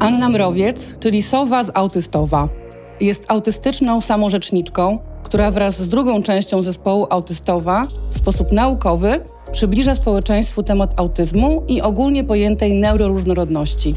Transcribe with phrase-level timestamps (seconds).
[0.00, 2.48] Anna Mrowiec, czyli Sowa z Autystowa.
[3.00, 9.20] Jest autystyczną samorzeczniczką, która wraz z drugą częścią zespołu Autystowa w sposób naukowy
[9.52, 13.94] przybliża społeczeństwu temat autyzmu i ogólnie pojętej neuroróżnorodności.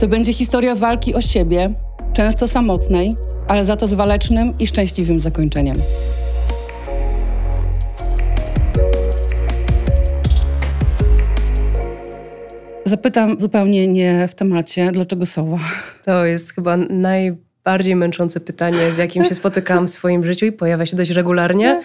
[0.00, 1.74] To będzie historia walki o siebie,
[2.12, 3.12] często samotnej,
[3.48, 5.76] ale za to z walecznym i szczęśliwym zakończeniem.
[12.90, 15.58] Zapytam zupełnie nie w temacie, dlaczego sowa?
[16.04, 20.86] To jest chyba najbardziej męczące pytanie, z jakim się spotykałam w swoim życiu i pojawia
[20.86, 21.82] się dość regularnie.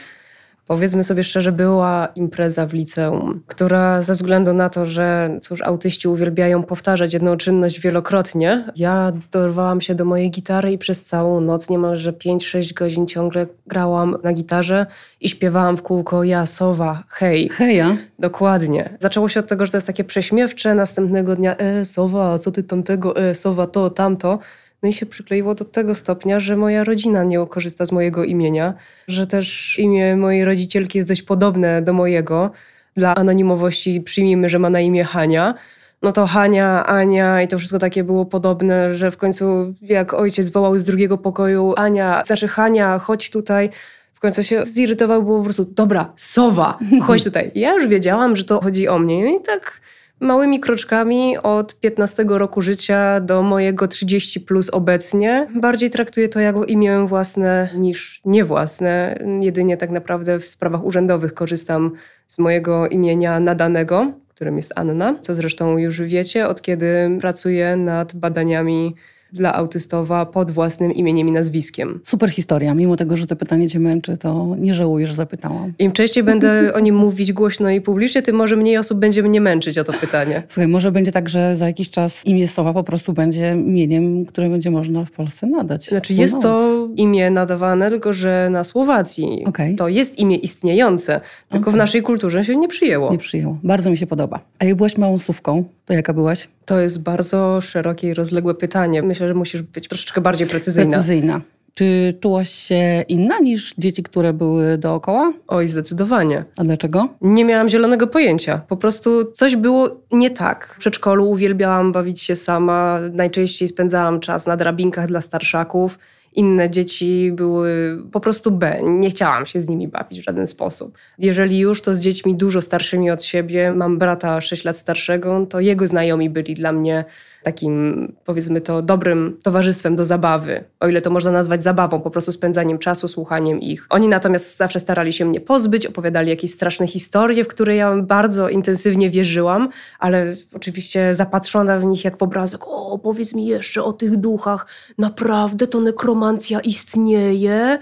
[0.67, 6.07] Powiedzmy sobie szczerze, była impreza w liceum, która ze względu na to, że cóż, autyści
[6.07, 11.69] uwielbiają powtarzać jedną czynność wielokrotnie, ja dorwałam się do mojej gitary i przez całą noc,
[11.69, 14.85] niemalże 5-6 godzin ciągle grałam na gitarze
[15.21, 17.49] i śpiewałam w kółko ja, sowa, hej.
[17.49, 17.97] Heja.
[18.19, 18.97] Dokładnie.
[18.99, 22.63] Zaczęło się od tego, że to jest takie prześmiewcze, następnego dnia e, sowa, co ty
[22.63, 24.39] tamtego, e, sowa, to, tamto.
[24.83, 28.73] No i się przykleiło do tego stopnia, że moja rodzina nie korzysta z mojego imienia,
[29.07, 32.51] że też imię mojej rodzicielki jest dość podobne do mojego.
[32.95, 35.53] Dla anonimowości przyjmijmy, że ma na imię Hania.
[36.01, 40.49] No to Hania, Ania i to wszystko takie było podobne, że w końcu jak ojciec
[40.49, 43.69] wołał z drugiego pokoju Ania, znaczy Hania, chodź tutaj.
[44.13, 47.51] W końcu się zirytował, było po prostu, dobra, sowa, chodź tutaj.
[47.55, 49.25] Ja już wiedziałam, że to chodzi o mnie.
[49.25, 49.81] No i tak
[50.25, 55.47] małymi kroczkami od 15 roku życia do mojego 30 plus obecnie.
[55.55, 59.19] Bardziej traktuję to jako imię własne niż niewłasne.
[59.41, 61.91] Jedynie tak naprawdę w sprawach urzędowych korzystam
[62.27, 68.15] z mojego imienia nadanego, którym jest Anna, co zresztą już wiecie, od kiedy pracuję nad
[68.15, 68.95] badaniami
[69.35, 71.99] dla autystowa pod własnym imieniem i nazwiskiem.
[72.03, 72.73] Super historia.
[72.73, 75.73] Mimo tego, że to pytanie cię męczy, to nie żałuję, że zapytałam.
[75.79, 79.41] Im częściej będę o nim mówić głośno i publicznie, tym może mniej osób będzie mnie
[79.41, 80.43] męczyć o to pytanie.
[80.47, 84.49] Słuchaj, może będzie tak, że za jakiś czas imię Sowa po prostu będzie imieniem, które
[84.49, 85.89] będzie można w Polsce nadać.
[85.89, 89.43] Znaczy jest to imię nadawane, tylko że na Słowacji.
[89.45, 89.75] Okay.
[89.75, 91.73] To jest imię istniejące, tylko okay.
[91.73, 93.11] w naszej kulturze się nie przyjęło.
[93.11, 93.57] Nie przyjęło.
[93.63, 94.39] Bardzo mi się podoba.
[94.59, 96.47] A jak byłaś małą sówką, to jaka byłaś?
[96.65, 99.03] To jest bardzo szerokie i rozległe pytanie.
[99.03, 100.91] Myślę, że musisz być troszeczkę bardziej precyzyjna.
[100.91, 101.41] Precyzyjna.
[101.73, 105.33] Czy czułaś się inna niż dzieci, które były dookoła?
[105.47, 106.43] Oj, zdecydowanie.
[106.57, 107.09] A dlaczego?
[107.21, 108.61] Nie miałam zielonego pojęcia.
[108.67, 110.73] Po prostu coś było nie tak.
[110.75, 112.99] W przedszkolu uwielbiałam bawić się sama.
[113.13, 115.99] Najczęściej spędzałam czas na drabinkach dla starszaków
[116.35, 118.79] inne dzieci były po prostu B.
[118.83, 120.97] Nie chciałam się z nimi bawić w żaden sposób.
[121.17, 123.73] Jeżeli już, to z dziećmi dużo starszymi od siebie.
[123.73, 127.05] Mam brata 6 lat starszego, to jego znajomi byli dla mnie
[127.45, 132.31] takim, powiedzmy to, dobrym towarzystwem do zabawy, o ile to można nazwać zabawą, po prostu
[132.31, 133.85] spędzaniem czasu, słuchaniem ich.
[133.89, 138.49] Oni natomiast zawsze starali się mnie pozbyć, opowiadali jakieś straszne historie, w które ja bardzo
[138.49, 139.69] intensywnie wierzyłam,
[139.99, 144.67] ale oczywiście zapatrzona w nich jak w obrazek, o, powiedz mi jeszcze o tych duchach,
[144.97, 146.24] naprawdę to nekromancja
[146.63, 147.79] istnieje?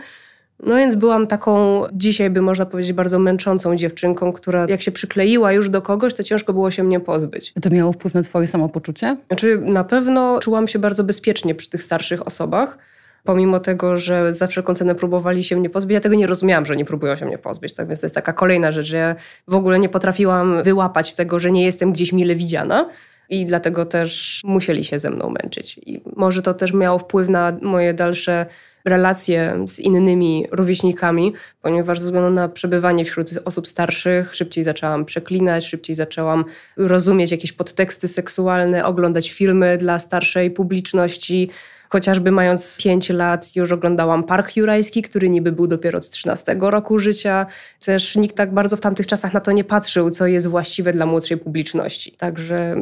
[0.66, 5.52] No więc byłam taką, dzisiaj by można powiedzieć, bardzo męczącą dziewczynką, która jak się przykleiła
[5.52, 7.54] już do kogoś, to ciężko było się mnie pozbyć.
[7.62, 9.18] To miało wpływ na twoje samopoczucie?
[9.28, 12.78] Znaczy na pewno czułam się bardzo bezpiecznie przy tych starszych osobach.
[13.24, 16.76] Pomimo tego, że za wszelką cenę próbowali się mnie pozbyć, ja tego nie rozumiałam, że
[16.76, 17.74] nie próbują się mnie pozbyć.
[17.74, 19.16] Tak więc to jest taka kolejna rzecz, że ja
[19.48, 22.90] w ogóle nie potrafiłam wyłapać tego, że nie jestem gdzieś mile widziana
[23.34, 25.80] i dlatego też musieli się ze mną męczyć.
[25.86, 28.46] I może to też miało wpływ na moje dalsze
[28.86, 35.66] relacje z innymi rówieśnikami, ponieważ ze względu na przebywanie wśród osób starszych szybciej zaczęłam przeklinać,
[35.66, 36.46] szybciej zaczęłam
[36.78, 41.50] rozumieć jakieś podteksty seksualne, oglądać filmy dla starszej publiczności.
[41.90, 47.00] Chociażby mając 5 lat już oglądałam Park Jurajski, który niby był dopiero od 13 roku
[47.00, 47.46] życia.
[47.86, 51.06] Też nikt tak bardzo w tamtych czasach na to nie patrzył, co jest właściwe dla
[51.06, 52.12] młodszej publiczności.
[52.12, 52.76] Także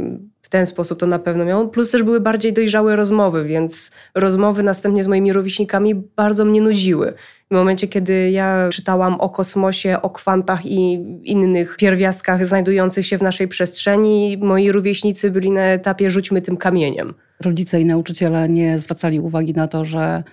[0.51, 1.67] ten sposób to na pewno miało.
[1.67, 7.13] Plus też były bardziej dojrzałe rozmowy, więc rozmowy następnie z moimi rówieśnikami bardzo mnie nudziły.
[7.51, 13.22] W momencie, kiedy ja czytałam o kosmosie, o kwantach i innych pierwiastkach znajdujących się w
[13.22, 17.13] naszej przestrzeni, moi rówieśnicy byli na etapie rzućmy tym kamieniem.
[17.39, 20.24] Rodzice i nauczyciele nie zwracali uwagi na to, że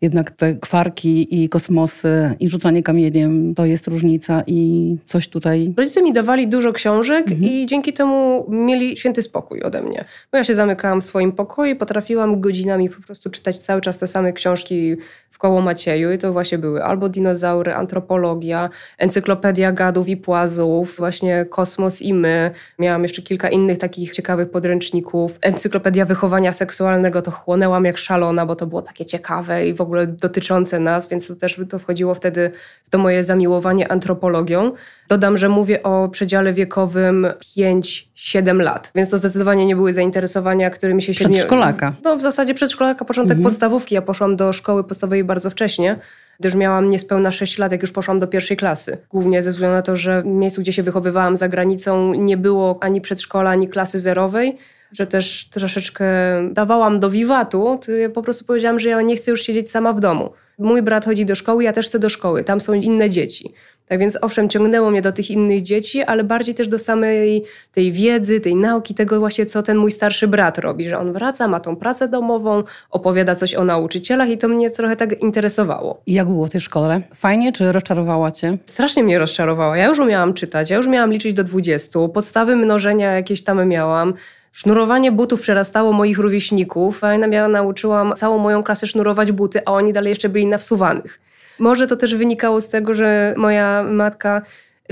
[0.00, 5.74] jednak te kwarki i kosmosy i rzucanie kamieniem to jest różnica i coś tutaj.
[5.76, 7.42] Rodzice mi dawali dużo książek mhm.
[7.42, 10.04] i dzięki temu mieli święty spokój ode mnie.
[10.32, 13.98] Bo ja się zamykałam w swoim pokoju i potrafiłam godzinami po prostu czytać cały czas
[13.98, 14.96] te same książki
[15.30, 21.46] w koło Macieju i to właśnie były albo dinozaury, antropologia, encyklopedia gadów i płazów, właśnie
[21.50, 22.50] kosmos i my.
[22.78, 25.38] Miałam jeszcze kilka innych takich ciekawych podręczników.
[25.42, 30.06] Encyklopedia wychowania seksualnego to chłonęłam jak szalona, bo to było takie ciekawe i w ogóle
[30.06, 32.50] dotyczące nas, więc to też to wchodziło wtedy
[32.84, 34.72] w to moje zamiłowanie antropologią.
[35.08, 37.26] Dodam, że mówię o przedziale wiekowym
[37.58, 41.12] 5-7 lat, więc to zdecydowanie nie były zainteresowania, którymi się.
[41.12, 41.92] Przedszkolaka.
[42.04, 43.44] No w zasadzie przedszkolaka, początek mhm.
[43.44, 43.94] podstawówki.
[43.94, 45.98] Ja poszłam do szkoły podstawowej bardzo wcześnie
[46.40, 48.98] gdyż miałam niespełna 6 lat, jak już poszłam do pierwszej klasy.
[49.10, 52.78] Głównie ze względu na to, że w miejscu, gdzie się wychowywałam za granicą, nie było
[52.80, 54.58] ani przedszkola, ani klasy zerowej,
[54.92, 56.06] że też troszeczkę
[56.52, 59.92] dawałam do wiwatu, to ja po prostu powiedziałam, że ja nie chcę już siedzieć sama
[59.92, 60.32] w domu.
[60.58, 63.54] Mój brat chodzi do szkoły, ja też chcę do szkoły, tam są inne dzieci.
[63.86, 67.92] Tak więc owszem, ciągnęło mnie do tych innych dzieci, ale bardziej też do samej tej
[67.92, 71.60] wiedzy, tej nauki, tego właśnie, co ten mój starszy brat robi, że on wraca, ma
[71.60, 76.00] tą pracę domową, opowiada coś o nauczycielach i to mnie trochę tak interesowało.
[76.06, 77.02] I jak było w tej szkole?
[77.14, 78.58] Fajnie czy rozczarowała cię?
[78.64, 79.76] Strasznie mnie rozczarowała.
[79.76, 84.14] Ja już umiałam czytać, ja już miałam liczyć do 20, podstawy mnożenia jakieś tam miałam.
[84.56, 89.92] Sznurowanie butów przerastało moich rówieśników, a ja nauczyłam całą moją klasę sznurować buty, a oni
[89.92, 91.20] dalej jeszcze byli na wsuwanych.
[91.58, 94.42] Może to też wynikało z tego, że moja matka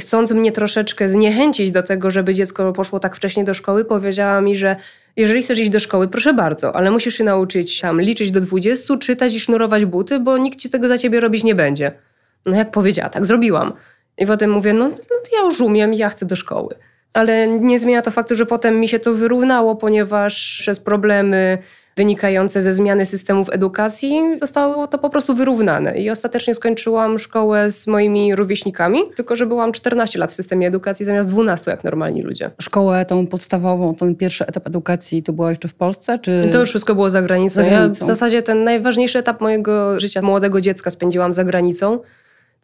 [0.00, 4.56] chcąc mnie troszeczkę zniechęcić do tego, żeby dziecko poszło tak wcześnie do szkoły, powiedziała mi,
[4.56, 4.76] że
[5.16, 8.96] jeżeli chcesz iść do szkoły, proszę bardzo, ale musisz się nauczyć tam liczyć do 20,
[8.96, 11.92] czytać i sznurować buty, bo nikt ci tego za ciebie robić nie będzie.
[12.46, 13.72] No jak powiedziała, tak zrobiłam.
[14.18, 16.74] I potem mówię, no, no to ja już umiem, ja chcę do szkoły.
[17.14, 21.58] Ale nie zmienia to faktu, że potem mi się to wyrównało, ponieważ przez problemy
[21.96, 25.98] wynikające ze zmiany systemów edukacji, zostało to po prostu wyrównane.
[25.98, 31.06] I ostatecznie skończyłam szkołę z moimi rówieśnikami, tylko że byłam 14 lat w systemie edukacji
[31.06, 32.50] zamiast 12 jak normalni ludzie.
[32.60, 36.18] Szkołę tą podstawową, ten pierwszy etap edukacji to było jeszcze w Polsce?
[36.18, 36.48] Czy...
[36.52, 37.54] To już wszystko było za granicą.
[37.54, 38.00] za granicą.
[38.00, 41.98] Ja w zasadzie ten najważniejszy etap mojego życia młodego dziecka spędziłam za granicą.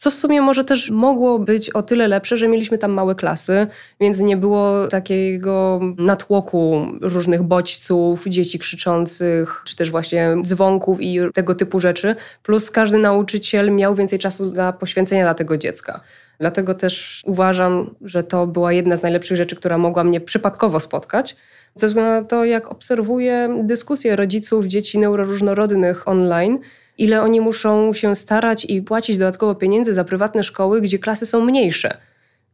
[0.00, 3.66] Co w sumie może też mogło być o tyle lepsze, że mieliśmy tam małe klasy,
[4.00, 11.54] więc nie było takiego natłoku różnych bodźców, dzieci krzyczących, czy też właśnie dzwonków i tego
[11.54, 12.16] typu rzeczy.
[12.42, 16.00] Plus każdy nauczyciel miał więcej czasu dla poświęcenia dla tego dziecka.
[16.38, 21.36] Dlatego też uważam, że to była jedna z najlepszych rzeczy, która mogła mnie przypadkowo spotkać.
[21.74, 26.58] Ze względu na to, jak obserwuję dyskusje rodziców dzieci neuroróżnorodnych online,
[27.00, 31.44] ile oni muszą się starać i płacić dodatkowo pieniędzy za prywatne szkoły, gdzie klasy są
[31.44, 31.96] mniejsze.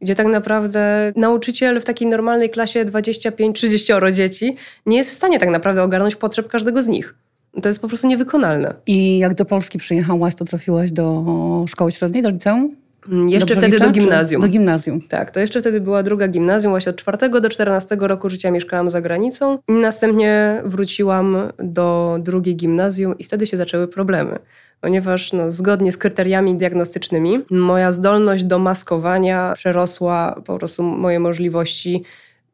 [0.01, 4.55] Gdzie tak naprawdę nauczyciel w takiej normalnej klasie 25-30 dzieci
[4.85, 7.15] nie jest w stanie tak naprawdę ogarnąć potrzeb każdego z nich.
[7.61, 8.73] To jest po prostu niewykonalne.
[8.87, 11.25] I jak do Polski przyjechałaś, to trafiłaś do
[11.67, 12.75] szkoły średniej, do liceum?
[13.09, 14.41] Mm, jeszcze Dobrze wtedy liczę, do gimnazjum.
[14.41, 15.01] Do gimnazjum.
[15.01, 16.73] Tak, to jeszcze wtedy była druga gimnazjum.
[16.73, 19.59] Właśnie od czwartego do 14 roku życia mieszkałam za granicą.
[19.67, 24.39] I następnie wróciłam do drugiej gimnazjum i wtedy się zaczęły problemy.
[24.81, 32.03] Ponieważ no, zgodnie z kryteriami diagnostycznymi moja zdolność do maskowania przerosła po prostu moje możliwości,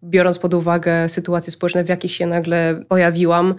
[0.04, 3.56] biorąc pod uwagę sytuacje społeczne, w jakich się nagle pojawiłam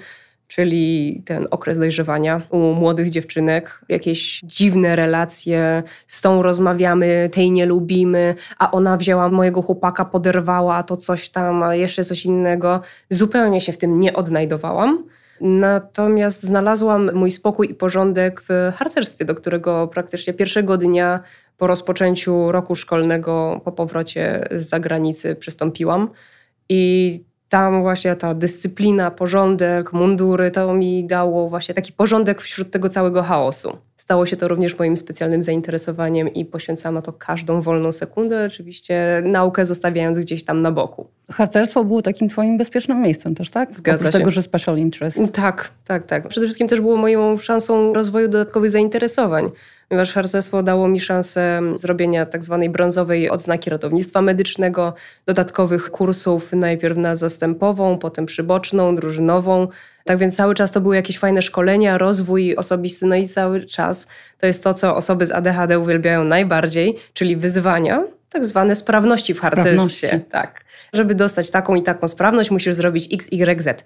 [0.49, 7.67] czyli ten okres dojrzewania u młodych dziewczynek, jakieś dziwne relacje, z tą rozmawiamy, tej nie
[7.67, 12.81] lubimy, a ona wzięła mojego chłopaka, poderwała, to coś tam, a jeszcze coś innego.
[13.11, 15.05] Zupełnie się w tym nie odnajdowałam.
[15.41, 21.21] Natomiast znalazłam mój spokój i porządek w harcerstwie, do którego praktycznie pierwszego dnia
[21.59, 26.11] po rozpoczęciu roku szkolnego, po powrocie z zagranicy przystąpiłam.
[26.69, 32.89] I tam właśnie ta dyscyplina, porządek, mundury, to mi dało właśnie taki porządek wśród tego
[32.89, 33.79] całego chaosu.
[33.97, 39.23] Stało się to również moim specjalnym zainteresowaniem i poświęcam na to każdą wolną sekundę, oczywiście
[39.25, 41.07] naukę zostawiając gdzieś tam na boku.
[41.33, 43.75] Harcerstwo było takim twoim bezpiecznym miejscem też, tak?
[43.75, 44.19] Zgadza Oprócz się.
[44.19, 45.19] tego, że special interest.
[45.33, 46.29] Tak, tak, tak.
[46.29, 49.51] Przede wszystkim też było moją szansą rozwoju dodatkowych zainteresowań
[49.89, 54.95] ponieważ harcerstwo dało mi szansę zrobienia tak zwanej brązowej odznaki ratownictwa medycznego,
[55.27, 59.69] dodatkowych kursów najpierw na zastępową, potem przyboczną, drużynową.
[60.05, 64.07] Tak więc cały czas to były jakieś fajne szkolenia, rozwój osobisty, no i cały czas
[64.39, 69.41] to jest to, co osoby z ADHD uwielbiają najbardziej, czyli wyzwania, tak zwane sprawności w
[69.41, 69.73] harcerstwie.
[69.73, 70.31] Sprawności.
[70.31, 70.65] Tak.
[70.93, 73.85] Żeby dostać taką i taką sprawność, musisz zrobić X, Y, Z.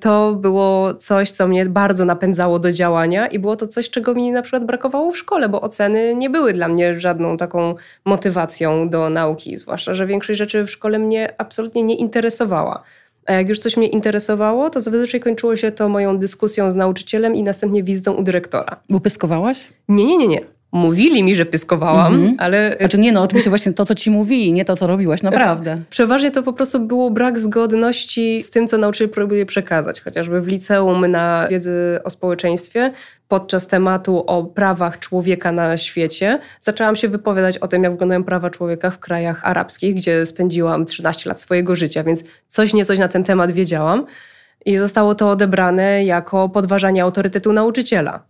[0.00, 4.32] To było coś, co mnie bardzo napędzało do działania i było to coś, czego mi
[4.32, 9.10] na przykład brakowało w szkole, bo oceny nie były dla mnie żadną taką motywacją do
[9.10, 12.82] nauki, zwłaszcza, że większość rzeczy w szkole mnie absolutnie nie interesowała.
[13.26, 17.34] A jak już coś mnie interesowało, to zazwyczaj kończyło się to moją dyskusją z nauczycielem
[17.34, 18.76] i następnie wizytą u dyrektora.
[18.88, 19.68] Bo pyskowałaś?
[19.88, 20.55] Nie, nie, nie, nie.
[20.76, 22.34] Mówili mi, że pyskowałam, -hmm.
[22.38, 22.76] ale...
[22.80, 25.80] Znaczy nie, no oczywiście właśnie to, co ci mówili, nie to, co robiłaś, naprawdę.
[25.90, 30.00] Przeważnie to po prostu było brak zgodności z tym, co nauczyciel próbuje przekazać.
[30.00, 32.92] Chociażby w liceum na wiedzy o społeczeństwie
[33.28, 38.50] podczas tematu o prawach człowieka na świecie zaczęłam się wypowiadać o tym, jak wyglądają prawa
[38.50, 43.24] człowieka w krajach arabskich, gdzie spędziłam 13 lat swojego życia, więc coś niecoś na ten
[43.24, 44.06] temat wiedziałam.
[44.64, 48.22] I zostało to odebrane jako podważanie autorytetu nauczyciela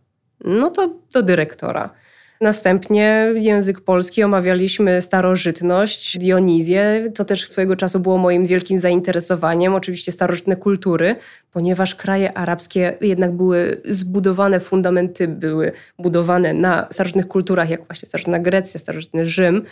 [0.45, 1.91] No to do dyrektora.
[2.41, 7.11] Następnie język polski omawialiśmy starożytność, Dionizję.
[7.15, 9.75] To też swojego czasu było moim wielkim zainteresowaniem.
[9.75, 11.17] Oczywiście starożytne kultury,
[11.53, 18.39] ponieważ kraje arabskie jednak były zbudowane, fundamenty były budowane na starożytnych kulturach, jak właśnie starożytna
[18.39, 19.63] Grecja, starożytny Rzym.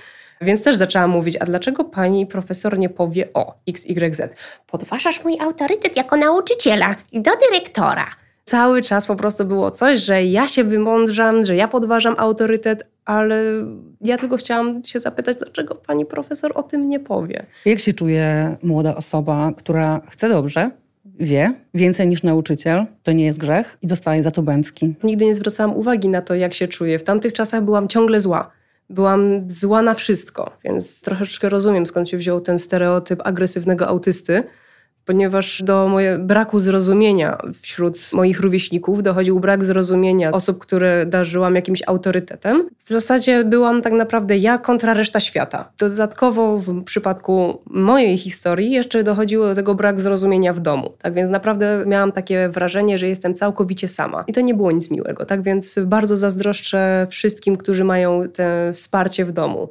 [0.40, 4.23] Więc też zaczęłam mówić, a dlaczego pani profesor nie powie o XYZ?
[4.66, 8.24] Podważasz mój autorytet jako nauczyciela i do dyrektora.
[8.44, 13.42] Cały czas po prostu było coś, że ja się wymądrzam, że ja podważam autorytet, ale
[14.00, 17.46] ja tylko chciałam się zapytać, dlaczego pani profesor o tym nie powie.
[17.64, 20.70] Jak się czuje młoda osoba, która chce dobrze,
[21.04, 24.94] wie więcej niż nauczyciel, to nie jest grzech i dostaje za to bęcki?
[25.04, 26.98] Nigdy nie zwracałam uwagi na to, jak się czuję.
[26.98, 28.50] W tamtych czasach byłam ciągle zła.
[28.90, 34.42] Byłam zła na wszystko, więc troszeczkę rozumiem, skąd się wziął ten stereotyp agresywnego autysty
[35.04, 41.82] ponieważ do moje braku zrozumienia wśród moich rówieśników dochodził brak zrozumienia osób, które darzyłam jakimś
[41.87, 42.68] autorytetem.
[42.84, 45.73] W zasadzie byłam tak naprawdę ja kontra reszta świata.
[45.78, 50.92] Dodatkowo w przypadku mojej historii jeszcze dochodziło do tego brak zrozumienia w domu.
[51.02, 54.25] Tak więc naprawdę miałam takie wrażenie, że jestem całkowicie sama.
[54.26, 55.25] I to nie było nic miłego.
[55.25, 59.68] Tak więc bardzo zazdroszczę wszystkim, którzy mają te wsparcie w domu.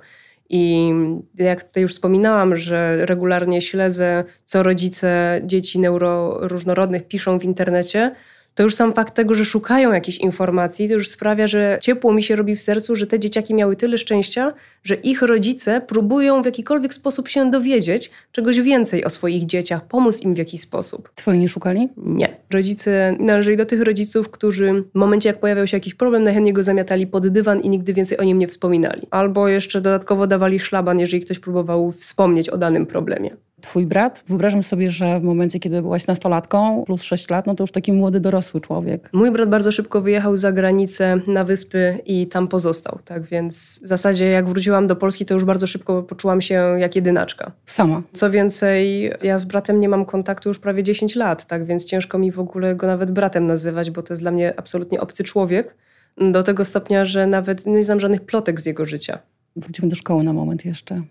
[0.49, 0.91] I
[1.35, 8.15] jak tutaj już wspominałam, że regularnie śledzę, co rodzice dzieci neuroróżnorodnych piszą w internecie,
[8.55, 12.23] to już sam fakt tego, że szukają jakichś informacji, to już sprawia, że ciepło mi
[12.23, 16.45] się robi w sercu, że te dzieciaki miały tyle szczęścia, że ich rodzice próbują w
[16.45, 21.09] jakikolwiek sposób się dowiedzieć czegoś więcej o swoich dzieciach, pomóc im w jakiś sposób.
[21.15, 21.89] Twoi nie szukali?
[21.97, 22.37] Nie.
[22.49, 26.63] Rodzice należeli do tych rodziców, którzy w momencie, jak pojawiał się jakiś problem, najchętniej go
[26.63, 29.07] zamiatali pod dywan i nigdy więcej o nim nie wspominali.
[29.11, 34.23] Albo jeszcze dodatkowo dawali szlaban, jeżeli ktoś próbował wspomnieć o danym problemie twój brat.
[34.27, 37.93] Wyobrażam sobie, że w momencie, kiedy byłaś nastolatką, plus 6 lat, no to już taki
[37.93, 39.09] młody, dorosły człowiek.
[39.13, 43.87] Mój brat bardzo szybko wyjechał za granicę na wyspy i tam pozostał, tak więc w
[43.87, 47.51] zasadzie jak wróciłam do Polski, to już bardzo szybko poczułam się jak jedynaczka.
[47.65, 48.01] Sama.
[48.13, 52.17] Co więcej, ja z bratem nie mam kontaktu już prawie 10 lat, tak więc ciężko
[52.17, 55.75] mi w ogóle go nawet bratem nazywać, bo to jest dla mnie absolutnie obcy człowiek.
[56.17, 59.19] Do tego stopnia, że nawet nie znam żadnych plotek z jego życia.
[59.55, 61.01] Wrócimy do szkoły na moment jeszcze.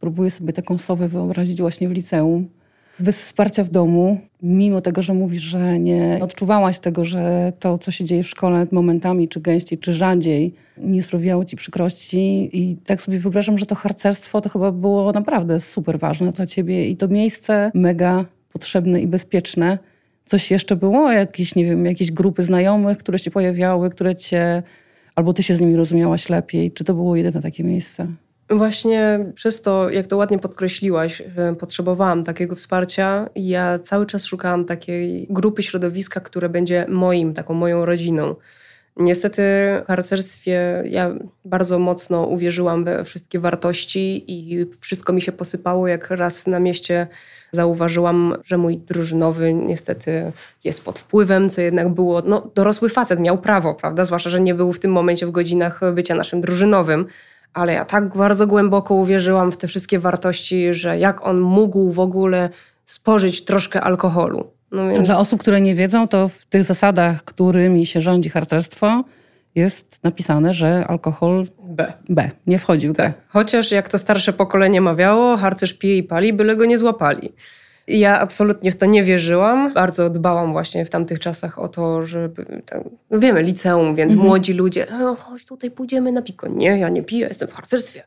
[0.00, 2.48] Próbuję sobie taką sowę wyobrazić właśnie w liceum.
[3.00, 7.90] Bez wsparcia w domu, mimo tego, że mówisz, że nie odczuwałaś tego, że to, co
[7.90, 12.50] się dzieje w szkole momentami, czy gęściej, czy rzadziej, nie sprawiało ci przykrości.
[12.52, 16.88] I tak sobie wyobrażam, że to harcerstwo to chyba było naprawdę super ważne dla ciebie
[16.88, 19.78] i to miejsce mega potrzebne i bezpieczne.
[20.26, 21.12] Coś jeszcze było?
[21.12, 24.62] Jakieś, nie wiem, jakieś grupy znajomych, które się pojawiały, które cię,
[25.14, 26.72] albo ty się z nimi rozumiałaś lepiej?
[26.72, 28.06] Czy to było jedyne takie miejsce?
[28.50, 31.22] Właśnie przez to, jak to ładnie podkreśliłaś,
[31.58, 33.28] potrzebowałam takiego wsparcia.
[33.34, 38.34] Ja cały czas szukałam takiej grupy środowiska, które będzie moim, taką moją rodziną.
[38.96, 39.42] Niestety
[39.84, 41.14] w harcerstwie ja
[41.44, 47.06] bardzo mocno uwierzyłam we wszystkie wartości i wszystko mi się posypało, jak raz na mieście
[47.52, 50.32] zauważyłam, że mój drużynowy niestety
[50.64, 54.04] jest pod wpływem, co jednak było, no dorosły facet, miał prawo, prawda?
[54.04, 57.06] Zwłaszcza, że nie był w tym momencie w godzinach bycia naszym drużynowym
[57.54, 62.00] ale ja tak bardzo głęboko uwierzyłam w te wszystkie wartości, że jak on mógł w
[62.00, 62.50] ogóle
[62.84, 64.50] spożyć troszkę alkoholu.
[64.72, 65.06] No więc...
[65.06, 69.04] Dla osób, które nie wiedzą, to w tych zasadach, którymi się rządzi harcerstwo,
[69.54, 71.92] jest napisane, że alkohol B.
[72.08, 73.04] B nie wchodzi w grę.
[73.04, 73.14] Tak.
[73.28, 77.32] Chociaż jak to starsze pokolenie mawiało, harcerz pije i pali, byle go nie złapali.
[77.90, 79.74] Ja absolutnie w to nie wierzyłam.
[79.74, 82.62] Bardzo dbałam właśnie w tamtych czasach o to, żeby.
[83.10, 84.28] no wiemy, liceum, więc mhm.
[84.28, 86.48] młodzi ludzie, e, chodź tutaj, pójdziemy na piko.
[86.48, 88.02] Nie, ja nie piję, jestem w harcerstwie.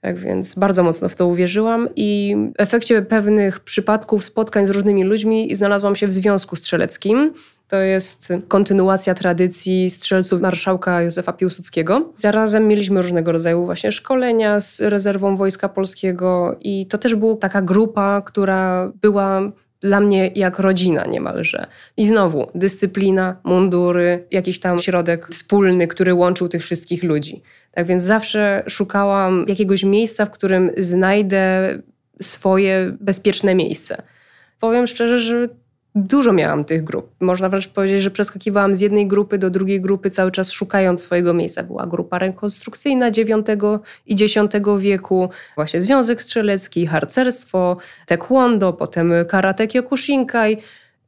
[0.00, 5.04] Tak więc bardzo mocno w to uwierzyłam i w efekcie pewnych przypadków, spotkań z różnymi
[5.04, 7.32] ludźmi znalazłam się w związku strzeleckim.
[7.68, 12.12] To jest kontynuacja tradycji strzelców marszałka Józefa Piłsudskiego.
[12.16, 17.62] Zarazem mieliśmy różnego rodzaju właśnie szkolenia z rezerwą Wojska Polskiego i to też była taka
[17.62, 21.66] grupa, która była dla mnie jak rodzina niemalże.
[21.96, 27.42] I znowu dyscyplina, mundury, jakiś tam środek wspólny, który łączył tych wszystkich ludzi.
[27.72, 31.78] Tak więc zawsze szukałam jakiegoś miejsca, w którym znajdę
[32.22, 34.02] swoje bezpieczne miejsce.
[34.60, 35.48] Powiem szczerze, że
[35.98, 37.10] Dużo miałam tych grup.
[37.20, 41.34] Można wręcz powiedzieć, że przeskakiwałam z jednej grupy do drugiej grupy, cały czas szukając swojego
[41.34, 41.62] miejsca.
[41.62, 43.50] Była grupa rekonstrukcyjna IX
[44.06, 44.34] i X
[44.78, 47.76] wieku, właśnie Związek Strzelecki, harcerstwo,
[48.06, 50.56] taekwondo, potem karate kyokushinkai.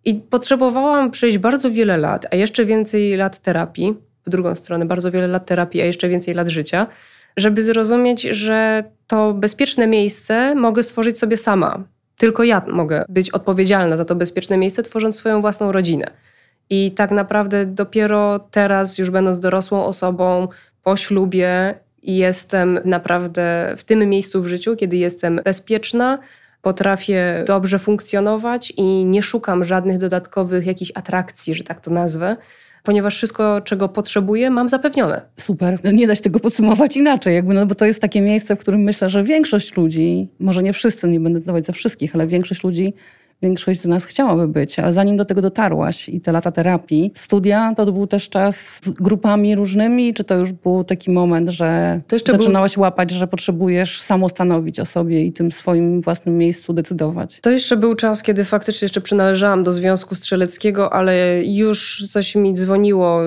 [0.05, 3.95] I potrzebowałam przejść bardzo wiele lat, a jeszcze więcej lat terapii,
[4.27, 6.87] w drugą stronę bardzo wiele lat terapii, a jeszcze więcej lat życia,
[7.37, 11.85] żeby zrozumieć, że to bezpieczne miejsce mogę stworzyć sobie sama
[12.19, 16.11] tylko ja mogę być odpowiedzialna za to bezpieczne miejsce, tworząc swoją własną rodzinę.
[16.71, 20.49] I tak naprawdę dopiero teraz, już będąc dorosłą osobą,
[20.83, 26.19] po ślubie, jestem naprawdę w tym miejscu w życiu, kiedy jestem bezpieczna,
[26.63, 32.37] potrafię dobrze funkcjonować i nie szukam żadnych dodatkowych jakichś atrakcji, że tak to nazwę,
[32.83, 35.21] ponieważ wszystko, czego potrzebuję, mam zapewnione.
[35.37, 35.95] Super.
[35.95, 38.81] Nie da się tego podsumować inaczej, jakby, no bo to jest takie miejsce, w którym
[38.81, 42.95] myślę, że większość ludzi, może nie wszyscy, nie będę dawać za wszystkich, ale większość ludzi
[43.43, 47.75] większość z nas chciałaby być, ale zanim do tego dotarłaś i te lata terapii, studia
[47.77, 52.75] to był też czas z grupami różnymi, czy to już był taki moment, że zaczynałaś
[52.75, 52.83] był...
[52.83, 57.41] łapać, że potrzebujesz samostanowić o sobie i tym swoim własnym miejscu decydować?
[57.41, 62.55] To jeszcze był czas, kiedy faktycznie jeszcze przynależałam do Związku Strzeleckiego, ale już coś mi
[62.55, 63.21] dzwoniło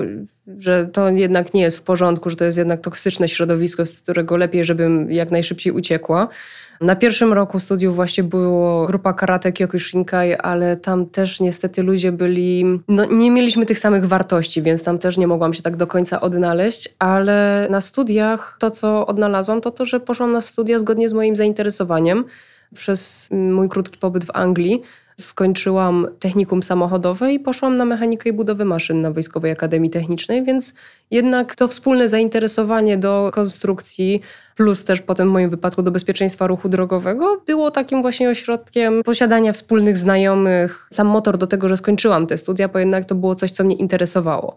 [0.58, 4.36] że to jednak nie jest w porządku, że to jest jednak toksyczne środowisko, z którego
[4.36, 6.28] lepiej, żebym jak najszybciej uciekła.
[6.82, 12.64] Na pierwszym roku studiów właśnie było grupa karate Kyokushinkai, ale tam też niestety ludzie byli,
[12.88, 16.20] no nie mieliśmy tych samych wartości, więc tam też nie mogłam się tak do końca
[16.20, 21.12] odnaleźć, ale na studiach to, co odnalazłam, to to, że poszłam na studia zgodnie z
[21.12, 22.24] moim zainteresowaniem
[22.74, 24.82] przez mój krótki pobyt w Anglii
[25.20, 30.74] skończyłam technikum samochodowe i poszłam na mechanikę i budowę maszyn na Wojskowej Akademii Technicznej, więc
[31.10, 34.22] jednak to wspólne zainteresowanie do konstrukcji,
[34.56, 39.52] plus też potem w moim wypadku do bezpieczeństwa ruchu drogowego, było takim właśnie ośrodkiem posiadania
[39.52, 40.88] wspólnych znajomych.
[40.90, 43.76] Sam motor do tego, że skończyłam te studia, bo jednak to było coś, co mnie
[43.76, 44.56] interesowało.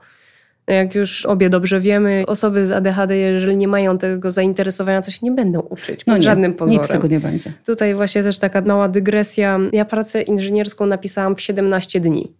[0.67, 5.19] Jak już obie dobrze wiemy, osoby z ADHD, jeżeli nie mają tego zainteresowania, to się
[5.23, 6.81] nie będą uczyć pod no nie, żadnym pozorem.
[6.81, 7.53] Nic tego nie będzie.
[7.65, 9.59] Tutaj właśnie też taka mała dygresja.
[9.73, 12.31] Ja pracę inżynierską napisałam w 17 dni,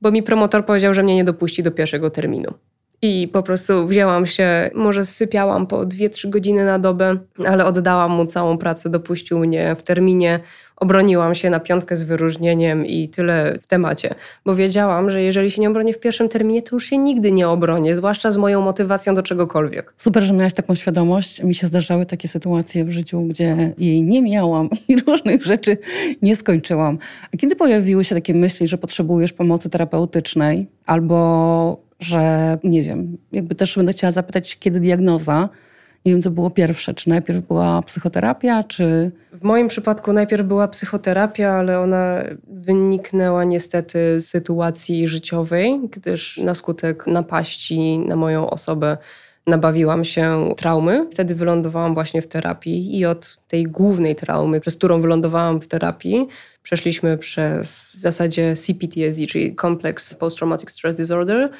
[0.00, 2.54] bo mi promotor powiedział, że mnie nie dopuści do pierwszego terminu.
[3.02, 7.16] I po prostu wzięłam się, może sypiałam po 2-3 godziny na dobę,
[7.46, 10.40] ale oddałam mu całą pracę, dopuścił mnie w terminie.
[10.76, 14.14] Obroniłam się na piątkę z wyróżnieniem i tyle w temacie,
[14.44, 17.48] bo wiedziałam, że jeżeli się nie obronię w pierwszym terminie, to już się nigdy nie
[17.48, 19.94] obronię, zwłaszcza z moją motywacją do czegokolwiek.
[19.96, 21.42] Super, że miałaś taką świadomość.
[21.42, 25.78] Mi się zdarzały takie sytuacje w życiu, gdzie jej nie miałam i różnych rzeczy
[26.22, 26.98] nie skończyłam.
[27.34, 33.54] A kiedy pojawiły się takie myśli, że potrzebujesz pomocy terapeutycznej albo że nie wiem, jakby
[33.54, 35.48] też będę chciała zapytać, kiedy diagnoza.
[36.04, 36.94] Nie wiem, co było pierwsze.
[36.94, 39.10] Czy najpierw była psychoterapia, czy.
[39.32, 46.54] W moim przypadku najpierw była psychoterapia, ale ona wyniknęła niestety z sytuacji życiowej, gdyż na
[46.54, 48.96] skutek napaści na moją osobę
[49.46, 51.06] nabawiłam się traumy.
[51.12, 56.28] Wtedy wylądowałam właśnie w terapii i od tej głównej traumy, przez którą wylądowałam w terapii,
[56.62, 61.50] przeszliśmy przez w zasadzie CPTSD, czyli Complex Post-Traumatic Stress Disorder,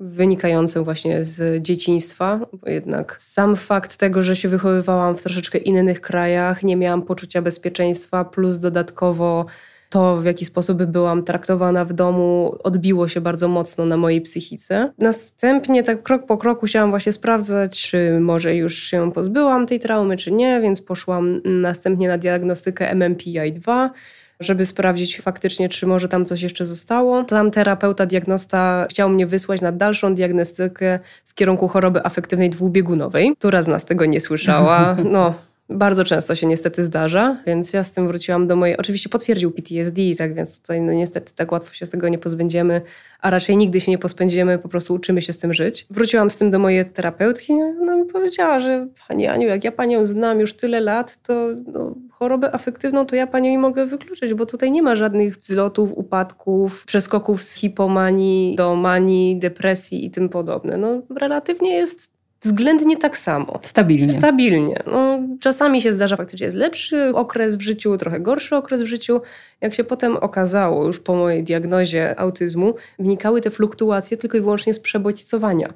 [0.00, 6.00] wynikającym właśnie z dzieciństwa, bo jednak sam fakt tego, że się wychowywałam w troszeczkę innych
[6.00, 9.46] krajach, nie miałam poczucia bezpieczeństwa, plus dodatkowo
[9.90, 14.92] to, w jaki sposób byłam traktowana w domu, odbiło się bardzo mocno na mojej psychice.
[14.98, 20.16] Następnie, tak krok po kroku, chciałam właśnie sprawdzać, czy może już się pozbyłam tej traumy,
[20.16, 23.90] czy nie, więc poszłam następnie na diagnostykę MMPI-2
[24.40, 27.24] żeby sprawdzić faktycznie, czy może tam coś jeszcze zostało.
[27.24, 33.36] Tam terapeuta, diagnosta chciał mnie wysłać na dalszą diagnostykę w kierunku choroby afektywnej dwubiegunowej.
[33.38, 34.96] Która z nas tego nie słyszała?
[35.04, 35.34] No,
[35.68, 38.76] bardzo często się niestety zdarza, więc ja z tym wróciłam do mojej.
[38.76, 42.82] Oczywiście potwierdził PTSD, tak więc tutaj no niestety tak łatwo się z tego nie pozbędziemy,
[43.20, 45.86] a raczej nigdy się nie pozbędziemy, po prostu uczymy się z tym żyć.
[45.90, 50.06] Wróciłam z tym do mojej terapeutki, no mi powiedziała, że Pani Aniu, jak ja Panią
[50.06, 54.46] znam już tyle lat, to no, chorobę afektywną to ja Panią i mogę wykluczyć, bo
[54.46, 60.76] tutaj nie ma żadnych wzlotów, upadków, przeskoków z hipomanii do manii, depresji i tym podobne.
[60.76, 63.58] No relatywnie jest względnie tak samo.
[63.62, 64.08] Stabilnie.
[64.08, 64.82] Stabilnie.
[64.86, 69.20] No, czasami się zdarza faktycznie jest lepszy okres w życiu, trochę gorszy okres w życiu.
[69.60, 74.74] Jak się potem okazało, już po mojej diagnozie autyzmu, wnikały te fluktuacje tylko i wyłącznie
[74.74, 75.74] z przebodźcowania.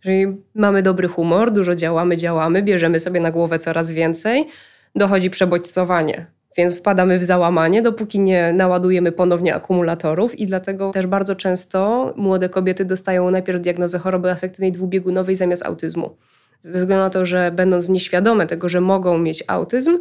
[0.00, 4.48] Czyli mamy dobry humor, dużo działamy, działamy, bierzemy sobie na głowę coraz więcej,
[4.94, 11.36] dochodzi przebodźcowanie więc wpadamy w załamanie, dopóki nie naładujemy ponownie akumulatorów i dlatego też bardzo
[11.36, 16.16] często młode kobiety dostają najpierw diagnozę choroby afektywnej dwubiegunowej zamiast autyzmu.
[16.60, 19.98] Ze względu na to, że będąc nieświadome tego, że mogą mieć autyzm,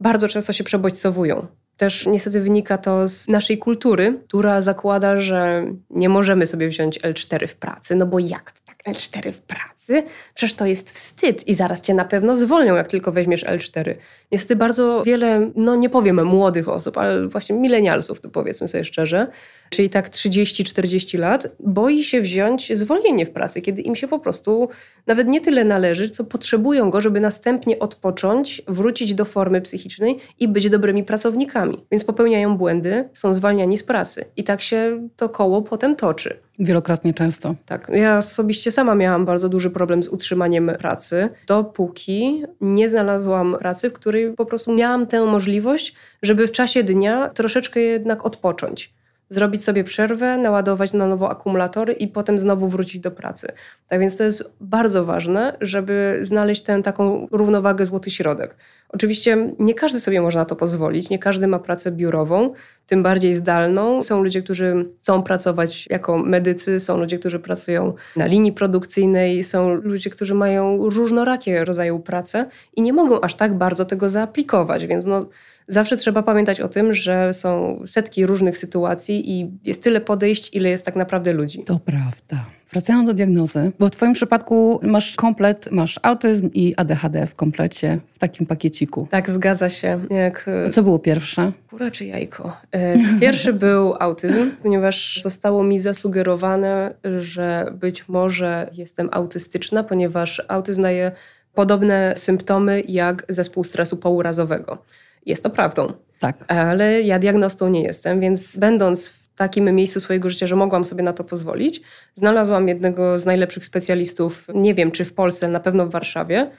[0.00, 1.46] bardzo często się przebodźcowują.
[1.76, 7.46] Też niestety wynika to z naszej kultury, która zakłada, że nie możemy sobie wziąć L4
[7.46, 10.02] w pracy, no bo jak to tak L4 w pracy?
[10.34, 13.94] Przecież to jest wstyd i zaraz cię na pewno zwolnią, jak tylko weźmiesz L4.
[14.32, 19.26] Niestety bardzo wiele, no nie powiem młodych osób, ale właśnie milenialsów, to powiedzmy sobie szczerze,
[19.70, 24.68] czyli tak 30-40 lat, boi się wziąć zwolnienie w pracy, kiedy im się po prostu
[25.06, 30.48] nawet nie tyle należy, co potrzebują go, żeby następnie odpocząć, wrócić do formy psychicznej i
[30.48, 31.65] być dobrymi pracownikami.
[31.90, 34.24] Więc popełniają błędy, są zwalniani z pracy.
[34.36, 36.36] I tak się to koło potem toczy.
[36.58, 37.54] Wielokrotnie często.
[37.66, 37.90] Tak.
[37.92, 43.92] Ja osobiście sama miałam bardzo duży problem z utrzymaniem pracy, dopóki nie znalazłam pracy, w
[43.92, 48.96] której po prostu miałam tę możliwość, żeby w czasie dnia troszeczkę jednak odpocząć
[49.28, 53.52] zrobić sobie przerwę, naładować na nowo akumulatory i potem znowu wrócić do pracy.
[53.88, 58.56] Tak więc to jest bardzo ważne, żeby znaleźć tę taką równowagę, złoty środek.
[58.88, 62.52] Oczywiście nie każdy sobie może na to pozwolić, nie każdy ma pracę biurową,
[62.86, 64.02] tym bardziej zdalną.
[64.02, 69.74] Są ludzie, którzy chcą pracować jako medycy, są ludzie, którzy pracują na linii produkcyjnej, są
[69.74, 72.44] ludzie, którzy mają różnorakie rodzaje pracy
[72.76, 75.26] i nie mogą aż tak bardzo tego zaaplikować, więc no,
[75.68, 80.68] zawsze trzeba pamiętać o tym, że są setki różnych sytuacji i jest tyle podejść, ile
[80.68, 81.64] jest tak naprawdę ludzi.
[81.64, 82.55] To prawda.
[82.72, 87.98] Wracając do diagnozy, bo w Twoim przypadku masz komplet, masz autyzm i ADHD w komplecie,
[88.12, 89.08] w takim pakieciku.
[89.10, 90.00] Tak, zgadza się.
[90.10, 90.46] Jak...
[90.72, 91.52] Co było pierwsze?
[91.70, 92.56] Kura czy jajko?
[92.72, 100.82] E, pierwszy był autyzm, ponieważ zostało mi zasugerowane, że być może jestem autystyczna, ponieważ autyzm
[100.82, 101.12] daje
[101.54, 104.78] podobne symptomy jak zespół stresu pourazowego.
[105.26, 105.92] Jest to prawdą.
[106.18, 106.36] Tak.
[106.48, 111.02] Ale ja diagnostą nie jestem, więc będąc w takim miejscu swojego życia, że mogłam sobie
[111.02, 111.80] na to pozwolić,
[112.14, 116.50] znalazłam jednego z najlepszych specjalistów, nie wiem czy w Polsce, na pewno w Warszawie.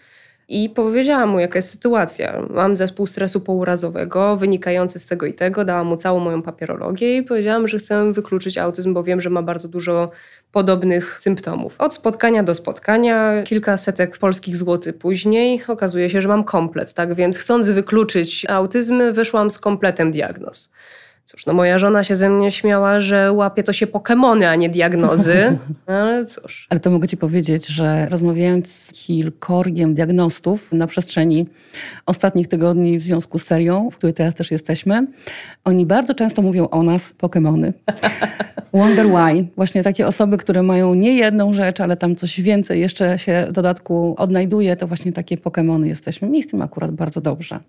[0.50, 2.42] I powiedziałam mu, jaka jest sytuacja.
[2.50, 5.66] Mam zespół stresu pourazowego wynikający z tego i tego.
[5.66, 9.42] Dałam mu całą moją papierologię i powiedziałam, że chcę wykluczyć autyzm, bo wiem, że ma
[9.42, 10.12] bardzo dużo
[10.52, 11.76] podobnych symptomów.
[11.80, 16.94] Od spotkania do spotkania, kilka setek polskich złotych później, okazuje się, że mam komplet.
[16.94, 20.70] Tak więc, chcąc wykluczyć autyzm, wyszłam z kompletem diagnoz.
[21.28, 24.70] Cóż, no moja żona się ze mnie śmiała, że łapie to się Pokemony, a nie
[24.70, 26.68] diagnozy, ale cóż.
[26.70, 31.48] Ale to mogę ci powiedzieć, że rozmawiając z kilkorgiem diagnostów na przestrzeni
[32.06, 35.08] ostatnich tygodni w związku z serią, w której teraz też jesteśmy,
[35.64, 37.74] oni bardzo często mówią o nas Pokemony.
[38.74, 39.48] Wonder why.
[39.56, 43.52] Właśnie takie osoby, które mają nie jedną rzecz, ale tam coś więcej jeszcze się w
[43.52, 46.30] dodatku odnajduje, to właśnie takie Pokemony jesteśmy.
[46.30, 47.60] Mi z tym akurat bardzo dobrze.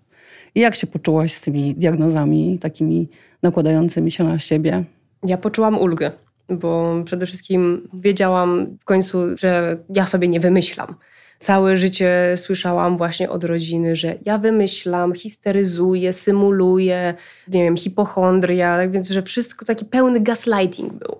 [0.55, 3.09] I jak się poczułaś z tymi diagnozami takimi
[3.43, 4.83] nakładającymi się na siebie?
[5.25, 6.11] Ja poczułam ulgę,
[6.49, 10.95] bo przede wszystkim wiedziałam w końcu, że ja sobie nie wymyślam.
[11.39, 17.13] Całe życie słyszałam właśnie od rodziny, że ja wymyślam, histeryzuję, symuluję,
[17.47, 21.15] nie wiem, hipochondria, tak więc, że wszystko taki pełny gaslighting był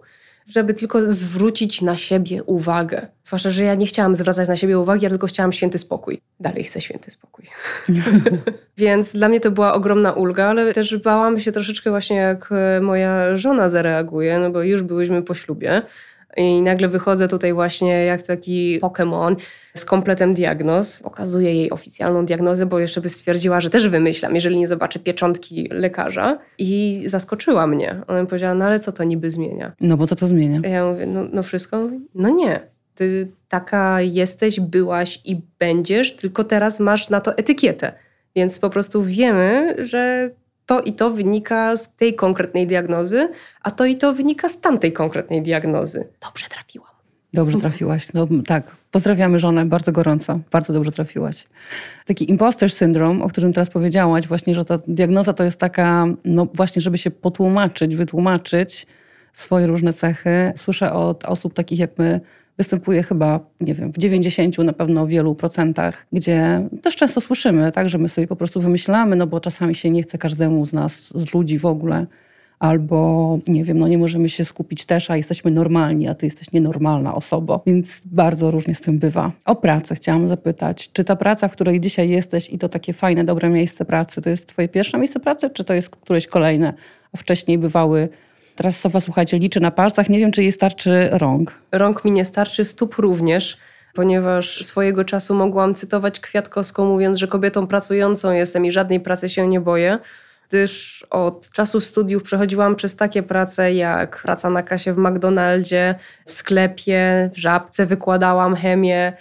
[0.50, 3.08] żeby tylko zwrócić na siebie uwagę.
[3.24, 6.22] Zwłaszcza, że ja nie chciałam zwracać na siebie uwagi, ja tylko chciałam święty spokój.
[6.40, 7.46] Dalej chcę święty spokój.
[8.78, 12.50] Więc dla mnie to była ogromna ulga, ale też bałam się troszeczkę właśnie, jak
[12.82, 15.82] moja żona zareaguje, no bo już byłyśmy po ślubie.
[16.38, 19.36] I nagle wychodzę tutaj właśnie jak taki Pokémon
[19.74, 21.02] z kompletem diagnoz.
[21.04, 25.70] Pokazuję jej oficjalną diagnozę, bo jeszcze by stwierdziła, że też wymyślam, jeżeli nie zobaczy pieczątki
[25.72, 26.38] lekarza.
[26.58, 28.02] I zaskoczyła mnie.
[28.08, 29.72] Ona mi powiedziała, no ale co to niby zmienia?
[29.82, 30.70] No bo co to zmienia?
[30.70, 31.90] Ja mówię, no, no wszystko.
[32.16, 32.60] No nie.
[32.96, 37.94] Ty taka jesteś, byłaś i będziesz, tylko teraz masz na to etykietę.
[38.36, 40.30] Więc po prostu wiemy, że
[40.70, 43.30] to i to wynika z tej konkretnej diagnozy,
[43.62, 46.08] a to i to wynika z tamtej konkretnej diagnozy.
[46.22, 46.90] Dobrze trafiłam.
[47.34, 48.14] Dobrze trafiłaś.
[48.14, 48.76] No, tak.
[48.92, 50.40] Pozdrawiamy żonę bardzo gorąco.
[50.52, 51.48] Bardzo dobrze trafiłaś.
[52.06, 56.48] Taki imposter syndrom, o którym teraz powiedziałaś, właśnie, że ta diagnoza to jest taka, no
[56.54, 58.88] właśnie, żeby się potłumaczyć, wytłumaczyć
[59.34, 60.54] swoje różne cechy.
[60.56, 62.22] Słyszę od osób takich jak my,
[62.60, 67.90] występuje chyba, nie wiem, w 90 na pewno wielu procentach, gdzie też często słyszymy, tak,
[67.90, 71.18] że my sobie po prostu wymyślamy, no bo czasami się nie chce każdemu z nas,
[71.18, 72.06] z ludzi w ogóle,
[72.60, 76.52] albo nie wiem, no nie możemy się skupić też, a jesteśmy normalni, a ty jesteś
[76.52, 79.32] nienormalna osoba, więc bardzo różnie z tym bywa.
[79.46, 83.24] O pracę chciałam zapytać, czy ta praca, w której dzisiaj jesteś i to takie fajne,
[83.24, 86.74] dobre miejsce pracy, to jest twoje pierwsze miejsce pracy, czy to jest któreś kolejne,
[87.14, 88.10] a wcześniej bywały
[88.60, 90.10] Teraz Sowa, słuchajcie, liczy na palcach.
[90.10, 91.54] Nie wiem, czy jej starczy rąk.
[91.72, 93.58] Rąk mi nie starczy, stóp również
[93.94, 99.48] ponieważ swojego czasu mogłam cytować Kwiatkowską, mówiąc, że kobietą pracującą jestem i żadnej pracy się
[99.48, 100.00] nie boję,
[100.50, 105.96] gdyż od czasu studiów przechodziłam przez takie prace jak praca na kasie w McDonaldzie,
[106.26, 109.14] w sklepie, w żabce wykładałam chemię.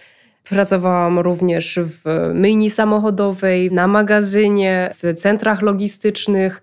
[0.48, 6.62] Pracowałam również w myjni samochodowej, na magazynie, w centrach logistycznych.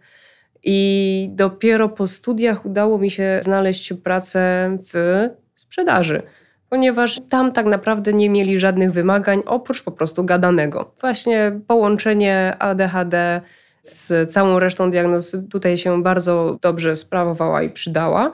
[0.65, 6.21] I dopiero po studiach udało mi się znaleźć pracę w sprzedaży,
[6.69, 10.91] ponieważ tam tak naprawdę nie mieli żadnych wymagań oprócz po prostu gadanego.
[11.01, 13.41] Właśnie połączenie ADHD
[13.82, 18.32] z całą resztą diagnoz tutaj się bardzo dobrze sprawowała i przydała.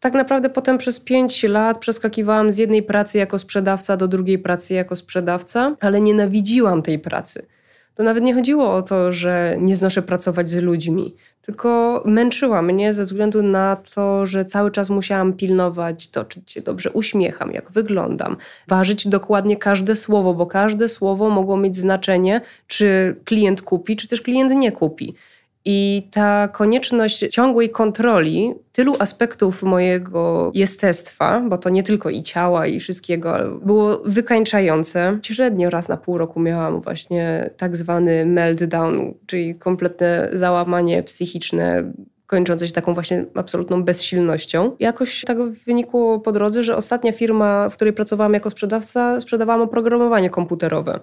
[0.00, 4.74] Tak naprawdę potem przez pięć lat przeskakiwałam z jednej pracy jako sprzedawca do drugiej pracy
[4.74, 7.46] jako sprzedawca, ale nienawidziłam tej pracy
[8.00, 12.94] to nawet nie chodziło o to, że nie znoszę pracować z ludźmi, tylko męczyła mnie
[12.94, 17.70] ze względu na to, że cały czas musiałam pilnować to, czy się dobrze uśmiecham, jak
[17.70, 18.36] wyglądam,
[18.68, 24.22] ważyć dokładnie każde słowo, bo każde słowo mogło mieć znaczenie, czy klient kupi, czy też
[24.22, 25.14] klient nie kupi.
[25.64, 32.66] I ta konieczność ciągłej kontroli tylu aspektów mojego jestestwa, bo to nie tylko i ciała,
[32.66, 35.18] i wszystkiego, było wykańczające.
[35.22, 41.92] Średnio raz na pół roku miałam właśnie tak zwany meltdown, czyli kompletne załamanie psychiczne,
[42.26, 44.76] kończące się taką właśnie absolutną bezsilnością.
[44.78, 50.30] Jakoś tego wynikło po drodze, że ostatnia firma, w której pracowałam jako sprzedawca, sprzedawałam oprogramowanie
[50.30, 51.00] komputerowe.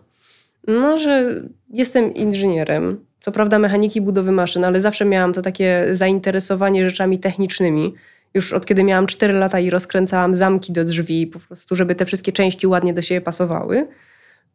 [0.67, 6.89] No, że jestem inżynierem, co prawda mechaniki budowy maszyn, ale zawsze miałam to takie zainteresowanie
[6.89, 7.93] rzeczami technicznymi.
[8.33, 12.05] Już od kiedy miałam 4 lata i rozkręcałam zamki do drzwi, po prostu, żeby te
[12.05, 13.87] wszystkie części ładnie do siebie pasowały,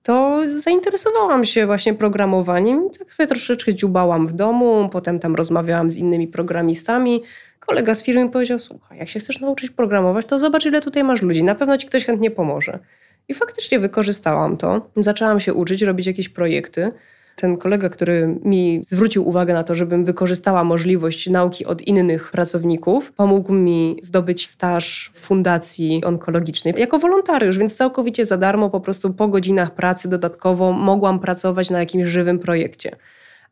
[0.02, 2.90] to zainteresowałam się właśnie programowaniem.
[2.98, 7.22] Tak sobie troszeczkę dziubałam w domu, potem tam rozmawiałam z innymi programistami.
[7.60, 11.22] Kolega z firmy powiedział: Słuchaj, jak się chcesz nauczyć programować, to zobacz, ile tutaj masz
[11.22, 11.44] ludzi.
[11.44, 12.78] Na pewno ci ktoś chętnie pomoże.
[13.28, 14.90] I faktycznie wykorzystałam to.
[14.96, 16.92] Zaczęłam się uczyć, robić jakieś projekty
[17.36, 23.12] ten kolega, który mi zwrócił uwagę na to, żebym wykorzystała możliwość nauki od innych pracowników,
[23.12, 29.14] pomógł mi zdobyć staż w fundacji onkologicznej jako wolontariusz, więc całkowicie za darmo, po prostu
[29.14, 32.96] po godzinach pracy dodatkowo mogłam pracować na jakimś żywym projekcie.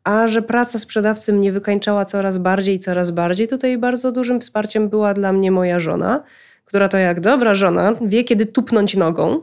[0.03, 4.89] A że praca sprzedawcy mnie wykańczała coraz bardziej i coraz bardziej, tutaj bardzo dużym wsparciem
[4.89, 6.23] była dla mnie moja żona,
[6.65, 9.41] która to jak dobra żona wie, kiedy tupnąć nogą,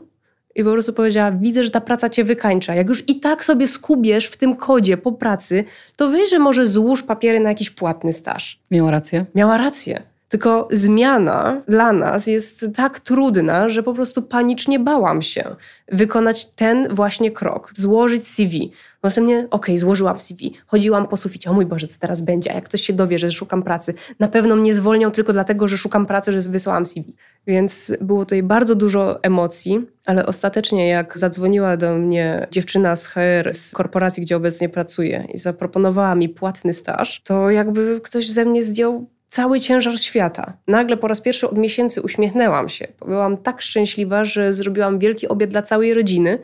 [0.55, 2.75] i po prostu powiedziała: Widzę, że ta praca cię wykańcza.
[2.75, 5.63] Jak już i tak sobie skubiesz w tym kodzie po pracy,
[5.95, 8.59] to weź, że może złóż papiery na jakiś płatny staż.
[8.71, 9.25] Miała rację.
[9.35, 10.08] Miała rację.
[10.29, 15.55] Tylko zmiana dla nas jest tak trudna, że po prostu panicznie bałam się
[15.91, 18.71] wykonać ten właśnie krok, złożyć CV.
[19.03, 22.51] Następnie, okej, okay, złożyłam CV, chodziłam po suficie, o mój Boże, co teraz będzie?
[22.51, 25.77] A jak ktoś się dowie, że szukam pracy, na pewno mnie zwolnią tylko dlatego, że
[25.77, 27.15] szukam pracy, że wysłałam CV.
[27.47, 33.53] Więc było tutaj bardzo dużo emocji, ale ostatecznie jak zadzwoniła do mnie dziewczyna z HR,
[33.53, 38.63] z korporacji, gdzie obecnie pracuję i zaproponowała mi płatny staż, to jakby ktoś ze mnie
[38.63, 40.57] zdjął cały ciężar świata.
[40.67, 42.87] Nagle po raz pierwszy od miesięcy uśmiechnęłam się.
[43.05, 46.39] Byłam tak szczęśliwa, że zrobiłam wielki obiad dla całej rodziny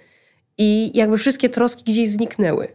[0.58, 2.67] i jakby wszystkie troski gdzieś zniknęły.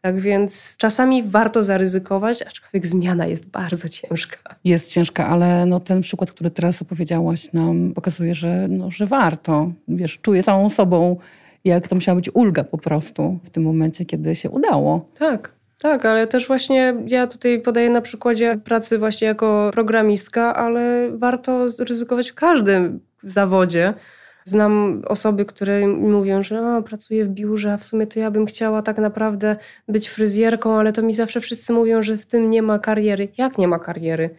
[0.00, 4.56] Tak więc czasami warto zaryzykować, aczkolwiek zmiana jest bardzo ciężka.
[4.64, 9.72] Jest ciężka, ale no ten przykład, który teraz opowiedziałaś nam, pokazuje, że, no, że warto.
[9.88, 11.16] Wiesz, czuję całą sobą,
[11.64, 15.08] jak to musiała być ulga po prostu w tym momencie, kiedy się udało.
[15.18, 15.52] Tak.
[15.84, 21.66] Tak, ale też właśnie ja tutaj podaję na przykładzie pracy właśnie jako programistka, ale warto
[21.78, 23.94] ryzykować w każdym zawodzie.
[24.44, 28.46] Znam osoby, które mówią, że o, pracuję w biurze, a w sumie to ja bym
[28.46, 29.56] chciała tak naprawdę
[29.88, 33.28] być fryzjerką, ale to mi zawsze wszyscy mówią, że w tym nie ma kariery.
[33.38, 34.30] Jak nie ma kariery?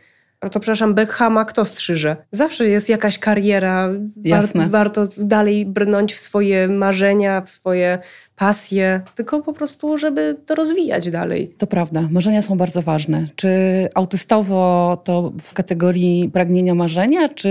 [0.41, 2.15] A to przepraszam, Beckhama kto strzyże?
[2.31, 3.89] Zawsze jest jakaś kariera.
[4.29, 7.99] War, warto dalej brnąć w swoje marzenia, w swoje
[8.35, 11.55] pasję, tylko po prostu, żeby to rozwijać dalej.
[11.57, 13.27] To prawda, marzenia są bardzo ważne.
[13.35, 13.49] Czy
[13.95, 17.49] autystowo to w kategorii pragnienia marzenia, czy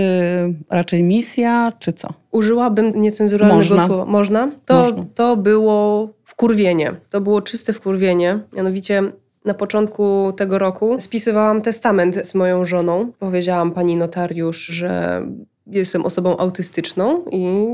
[0.69, 2.13] raczej misja, czy co?
[2.31, 3.85] Użyłabym niecenzuralnego Można.
[3.85, 4.05] słowa.
[4.05, 4.51] Można?
[4.65, 5.05] To, Można.
[5.15, 6.91] to było wkurwienie.
[7.09, 8.39] To było czyste wkurwienie.
[8.53, 9.03] Mianowicie
[9.45, 13.11] na początku tego roku spisywałam testament z moją żoną.
[13.19, 15.21] Powiedziałam pani notariusz, że
[15.67, 17.67] jestem osobą autystyczną i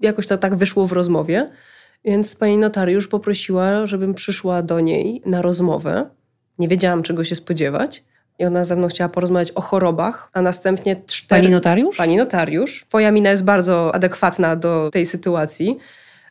[0.00, 1.50] jakoś to tak wyszło w rozmowie.
[2.04, 6.10] Więc pani notariusz poprosiła, żebym przyszła do niej na rozmowę.
[6.58, 8.04] Nie wiedziałam, czego się spodziewać.
[8.38, 11.42] I ona ze mną chciała porozmawiać o chorobach, a następnie cztery...
[11.42, 11.96] Pani notariusz?
[11.96, 12.84] Pani notariusz.
[12.88, 15.78] Twoja mina jest bardzo adekwatna do tej sytuacji.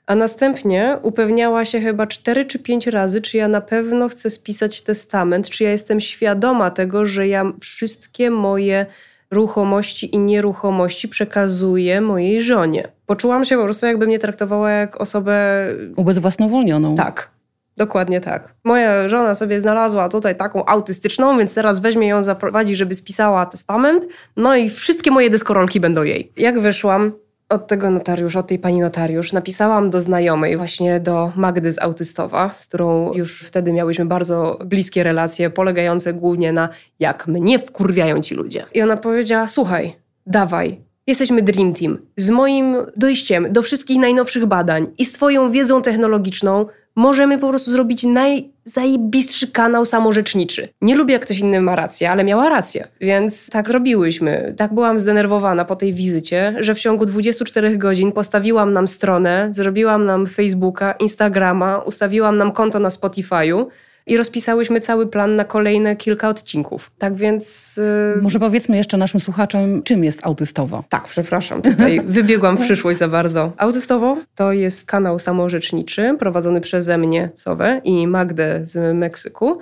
[0.07, 4.81] A następnie upewniała się chyba cztery czy pięć razy, czy ja na pewno chcę spisać
[4.81, 8.85] testament, czy ja jestem świadoma tego, że ja wszystkie moje
[9.31, 12.87] ruchomości i nieruchomości przekazuję mojej żonie.
[13.05, 15.67] Poczułam się po prostu, jakby mnie traktowała jak osobę.
[15.95, 16.95] Ubezwłasnowolnioną.
[16.95, 17.29] Tak.
[17.77, 18.53] Dokładnie tak.
[18.63, 24.05] Moja żona sobie znalazła tutaj taką autystyczną, więc teraz weźmie ją, zaprowadzi, żeby spisała testament.
[24.37, 26.31] No i wszystkie moje deskorolki będą jej.
[26.37, 27.11] Jak wyszłam,
[27.49, 32.53] od tego notariusza, od tej pani notariusz, napisałam do znajomej, właśnie do Magdy z Autystowa,
[32.55, 38.35] z którą już wtedy miałyśmy bardzo bliskie relacje, polegające głównie na jak mnie wkurwiają ci
[38.35, 38.65] ludzie.
[38.73, 41.97] I ona powiedziała, słuchaj, dawaj, jesteśmy Dream Team.
[42.17, 46.65] Z moim dojściem do wszystkich najnowszych badań i z twoją wiedzą technologiczną
[46.97, 50.67] możemy po prostu zrobić najzajebistszy kanał samorzeczniczy.
[50.81, 52.87] Nie lubię, jak ktoś inny ma rację, ale miała rację.
[53.01, 54.53] Więc tak zrobiłyśmy.
[54.57, 60.05] Tak byłam zdenerwowana po tej wizycie, że w ciągu 24 godzin postawiłam nam stronę, zrobiłam
[60.05, 63.65] nam Facebooka, Instagrama, ustawiłam nam konto na Spotify'u
[64.07, 66.91] i rozpisałyśmy cały plan na kolejne kilka odcinków.
[66.97, 67.77] Tak więc.
[68.15, 68.21] Yy...
[68.21, 70.83] Może powiedzmy jeszcze naszym słuchaczom, czym jest autystowo.
[70.89, 73.51] Tak, przepraszam, tutaj wybiegłam w przyszłość za bardzo.
[73.57, 79.59] Autystowo to jest kanał samorzeczniczy prowadzony przeze mnie, Sowę i Magdę z Meksyku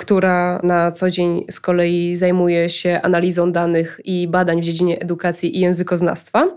[0.00, 5.56] która na co dzień z kolei zajmuje się analizą danych i badań w dziedzinie edukacji
[5.56, 6.48] i językoznawstwa.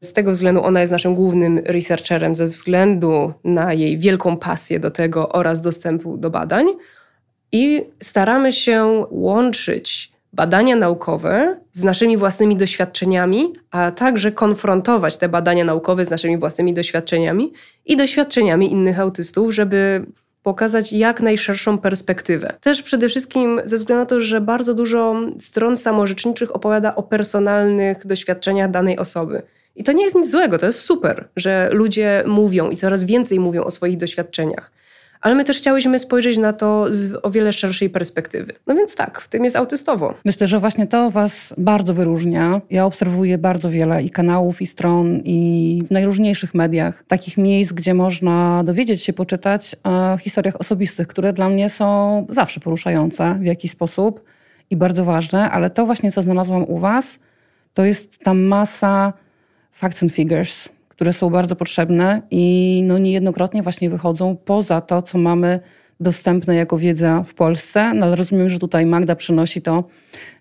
[0.00, 4.90] Z tego względu ona jest naszym głównym researcherem, ze względu na jej wielką pasję do
[4.90, 6.66] tego oraz dostępu do badań.
[7.52, 15.64] I staramy się łączyć badania naukowe z naszymi własnymi doświadczeniami, a także konfrontować te badania
[15.64, 17.52] naukowe z naszymi własnymi doświadczeniami
[17.86, 20.06] i doświadczeniami innych autystów, żeby
[20.42, 22.54] pokazać jak najszerszą perspektywę.
[22.60, 28.06] Też przede wszystkim ze względu na to, że bardzo dużo stron samorzeczniczych opowiada o personalnych
[28.06, 29.42] doświadczeniach danej osoby.
[29.76, 33.40] I to nie jest nic złego, to jest super, że ludzie mówią i coraz więcej
[33.40, 34.70] mówią o swoich doświadczeniach.
[35.24, 38.52] Ale my też chciałyśmy spojrzeć na to z o wiele szerszej perspektywy.
[38.66, 40.14] No więc tak, w tym jest autystowo.
[40.24, 42.60] Myślę, że właśnie to Was bardzo wyróżnia.
[42.70, 47.94] Ja obserwuję bardzo wiele i kanałów, i stron, i w najróżniejszych mediach, takich miejsc, gdzie
[47.94, 53.70] można dowiedzieć się, poczytać o historiach osobistych, które dla mnie są zawsze poruszające w jakiś
[53.70, 54.24] sposób
[54.70, 57.18] i bardzo ważne, ale to właśnie, co znalazłam u Was,
[57.74, 59.12] to jest ta masa
[59.74, 65.18] facts and figures, które są bardzo potrzebne i no niejednokrotnie właśnie wychodzą poza to, co
[65.18, 65.60] mamy
[66.00, 69.84] dostępne jako wiedza w Polsce, no ale rozumiem, że tutaj Magda przynosi to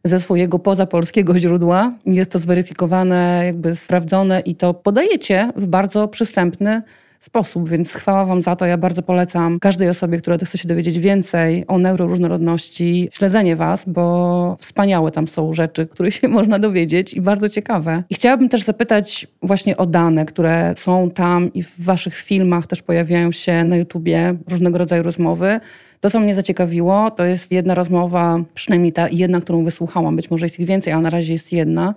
[0.04, 1.94] ze swojego pozapolskiego źródła.
[2.06, 6.82] Jest to zweryfikowane, jakby sprawdzone i to podajecie w bardzo przystępny
[7.24, 8.66] sposób, więc chwała Wam za to.
[8.66, 14.56] Ja bardzo polecam każdej osobie, która chce się dowiedzieć więcej o neuroróżnorodności, śledzenie Was, bo
[14.60, 18.04] wspaniałe tam są rzeczy, których się można dowiedzieć i bardzo ciekawe.
[18.10, 22.82] I chciałabym też zapytać właśnie o dane, które są tam i w Waszych filmach też
[22.82, 25.60] pojawiają się na YouTubie, różnego rodzaju rozmowy.
[26.00, 30.46] To, co mnie zaciekawiło, to jest jedna rozmowa, przynajmniej ta jedna, którą wysłuchałam, być może
[30.46, 31.94] jest ich więcej, ale na razie jest jedna,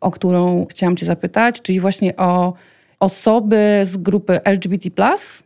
[0.00, 2.52] o którą chciałam Cię zapytać, czyli właśnie o
[3.00, 4.90] osoby z grupy LGBT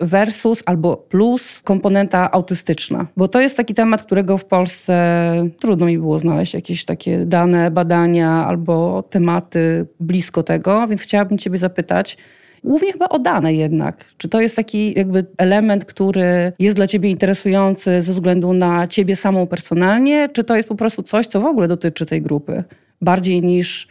[0.01, 3.07] versus albo plus komponenta autystyczna.
[3.17, 7.71] Bo to jest taki temat, którego w Polsce trudno mi było znaleźć jakieś takie dane,
[7.71, 12.17] badania albo tematy blisko tego, więc chciałabym Ciebie zapytać,
[12.65, 14.05] Głównie chyba o dane jednak.
[14.17, 19.17] Czy to jest taki jakby element, który jest dla ciebie interesujący ze względu na ciebie
[19.17, 22.65] samą personalnie, czy to jest po prostu coś, co w ogóle dotyczy tej grupy?
[23.01, 23.89] Bardziej niż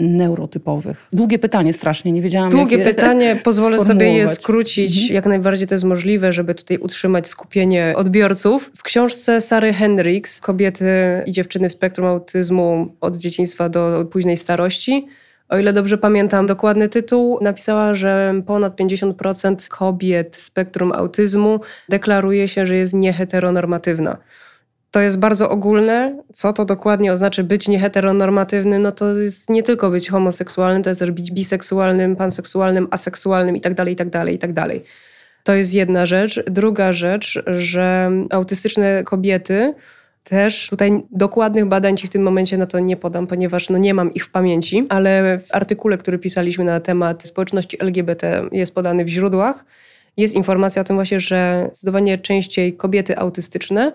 [0.00, 1.08] neurotypowych?
[1.12, 5.14] Długie pytanie strasznie, nie wiedziałam Długie pytanie, pozwolę sobie je skrócić mhm.
[5.14, 8.70] jak najbardziej to jest możliwe, żeby tutaj utrzymać skupienie odbiorców.
[8.76, 10.84] W książce Sary Hendricks, Kobiety
[11.26, 15.06] i dziewczyny w spektrum autyzmu od dzieciństwa do późnej starości,
[15.48, 22.48] o ile dobrze pamiętam dokładny tytuł, napisała, że ponad 50% kobiet w spektrum autyzmu deklaruje
[22.48, 24.16] się, że jest nieheteronormatywna
[24.90, 26.22] to jest bardzo ogólne.
[26.32, 28.82] Co to dokładnie oznacza być nieheteronormatywnym?
[28.82, 33.84] No to jest nie tylko być homoseksualnym, to jest też być biseksualnym, panseksualnym, aseksualnym itd.,
[33.90, 34.66] itd., itd.
[35.44, 36.42] To jest jedna rzecz.
[36.46, 39.74] Druga rzecz, że autystyczne kobiety
[40.24, 43.94] też tutaj dokładnych badań ci w tym momencie na to nie podam, ponieważ no nie
[43.94, 49.04] mam ich w pamięci, ale w artykule, który pisaliśmy na temat społeczności LGBT jest podany
[49.04, 49.64] w źródłach,
[50.16, 53.92] jest informacja o tym właśnie, że zdecydowanie częściej kobiety autystyczne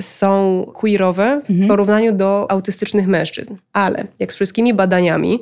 [0.00, 1.68] są queerowe w mhm.
[1.68, 3.56] porównaniu do autystycznych mężczyzn.
[3.72, 5.40] Ale jak z wszystkimi badaniami,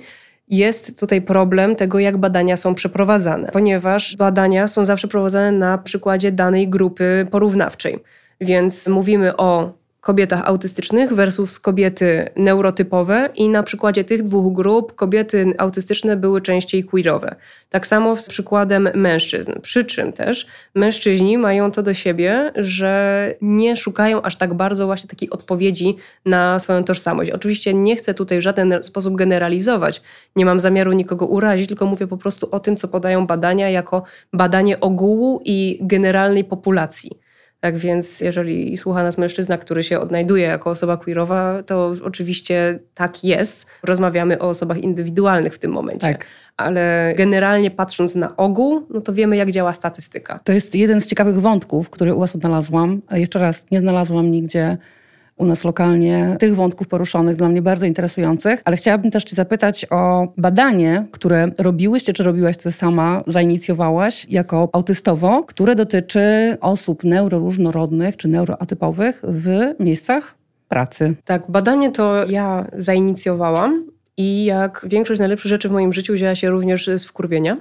[0.51, 6.33] jest tutaj problem tego, jak badania są przeprowadzane, ponieważ badania są zawsze prowadzone na przykładzie
[6.33, 7.99] danej grupy porównawczej.
[8.41, 9.78] Więc mówimy o
[10.09, 16.85] kobietach autystycznych versus kobiety neurotypowe i na przykładzie tych dwóch grup kobiety autystyczne były częściej
[16.85, 17.35] queerowe.
[17.71, 19.53] Tak samo z przykładem mężczyzn.
[19.63, 25.11] Przy czym też mężczyźni mają to do siebie, że nie szukają aż tak bardzo właśnie
[25.11, 27.31] takiej odpowiedzi na swoją tożsamość.
[27.31, 30.03] Oczywiście nie chcę tutaj w żaden sposób generalizować,
[30.37, 34.03] nie mam zamiaru nikogo urazić, tylko mówię po prostu o tym, co podają badania jako
[34.33, 37.28] badanie ogółu i generalnej populacji.
[37.61, 43.25] Tak więc, jeżeli słucha nas mężczyzna, który się odnajduje jako osoba queerowa, to oczywiście tak
[43.25, 43.67] jest.
[43.83, 46.07] Rozmawiamy o osobach indywidualnych w tym momencie.
[46.07, 46.27] Tak.
[46.57, 50.41] Ale generalnie patrząc na ogół, no to wiemy, jak działa statystyka.
[50.45, 53.03] To jest jeden z ciekawych wątków, który u Was odnalazłam.
[53.11, 54.79] Jeszcze raz, nie znalazłam nigdzie
[55.39, 59.87] u nas lokalnie tych wątków poruszonych, dla mnie bardzo interesujących, ale chciałabym też Cię zapytać
[59.91, 68.17] o badanie, które robiłyście, czy robiłaś Ty sama, zainicjowałaś jako autystowo, które dotyczy osób neuroróżnorodnych
[68.17, 70.35] czy neuroatypowych w miejscach
[70.69, 71.15] pracy.
[71.25, 73.85] Tak, badanie to ja zainicjowałam
[74.17, 77.57] i jak większość najlepszych rzeczy w moim życiu wzięła się również z wkurwienia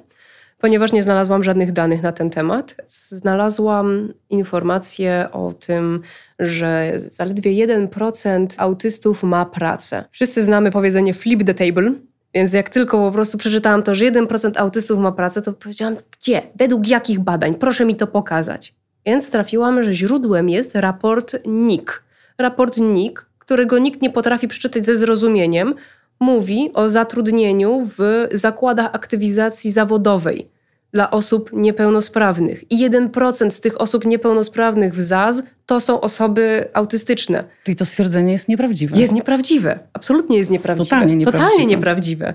[0.58, 2.76] ponieważ nie znalazłam żadnych danych na ten temat.
[2.88, 6.02] Znalazłam informację o tym,
[6.40, 10.06] że zaledwie 1% autystów ma pracę.
[10.12, 11.94] Wszyscy znamy powiedzenie flip the table,
[12.34, 16.42] więc jak tylko po prostu przeczytałam to, że 1% autystów ma pracę, to powiedziałam, gdzie?
[16.56, 17.56] Według jakich badań?
[17.56, 18.76] Proszę mi to pokazać.
[19.06, 22.04] Więc trafiłam, że źródłem jest raport NIK.
[22.40, 25.76] Raport NIK, którego nikt nie potrafi przeczytać ze zrozumieniem,
[26.20, 30.50] mówi o zatrudnieniu w zakładach aktywizacji zawodowej
[30.94, 32.72] dla osób niepełnosprawnych.
[32.72, 37.44] I 1% z tych osób niepełnosprawnych w ZAZ to są osoby autystyczne.
[37.64, 38.98] Czyli to stwierdzenie jest nieprawdziwe.
[38.98, 39.80] Jest nieprawdziwe.
[39.94, 40.90] Absolutnie jest nieprawdziwe.
[40.90, 41.50] Totalnie nieprawdziwe.
[41.50, 42.34] Totalnie nieprawdziwe.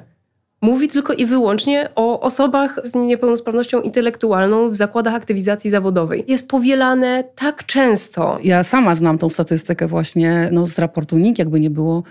[0.62, 6.24] Mówi tylko i wyłącznie o osobach z niepełnosprawnością intelektualną w zakładach aktywizacji zawodowej.
[6.28, 8.38] Jest powielane tak często.
[8.42, 12.02] Ja sama znam tą statystykę właśnie no, z raportu NIK, jakby nie było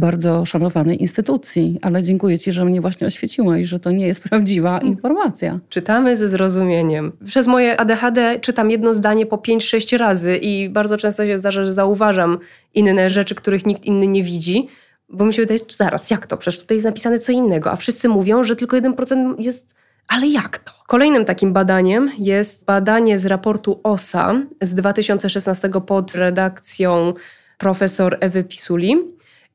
[0.00, 4.78] bardzo szanowanej instytucji, ale dziękuję Ci, że mnie właśnie oświeciłaś, że to nie jest prawdziwa
[4.78, 5.60] informacja.
[5.68, 7.12] Czytamy ze zrozumieniem.
[7.24, 11.72] Przez moje ADHD czytam jedno zdanie po 5-6 razy i bardzo często się zdarza, że
[11.72, 12.38] zauważam
[12.74, 14.68] inne rzeczy, których nikt inny nie widzi,
[15.08, 16.36] bo mi się wydaje, zaraz, jak to?
[16.36, 19.74] Przecież tutaj jest napisane co innego, a wszyscy mówią, że tylko 1% jest
[20.10, 20.72] ale jak to?
[20.86, 27.14] Kolejnym takim badaniem jest badanie z raportu OSA z 2016 pod redakcją
[27.58, 28.96] profesor Ewy Pisuli.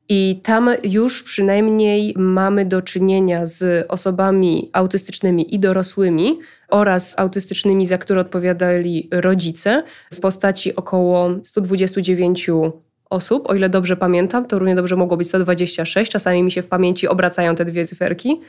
[0.08, 6.38] I tam już przynajmniej mamy do czynienia z osobami autystycznymi i dorosłymi
[6.68, 9.82] oraz autystycznymi, za które odpowiadali rodzice,
[10.12, 12.50] w postaci około 129
[13.10, 13.50] osób.
[13.50, 16.10] O ile dobrze pamiętam, to równie dobrze mogło być 126.
[16.10, 18.40] Czasami mi się w pamięci obracają te dwie cyferki.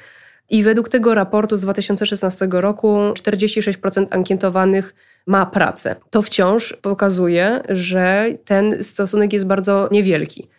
[0.49, 4.95] I według tego raportu z 2016 roku 46% ankietowanych
[5.25, 5.95] ma pracę.
[6.09, 10.49] To wciąż pokazuje, że ten stosunek jest bardzo niewielki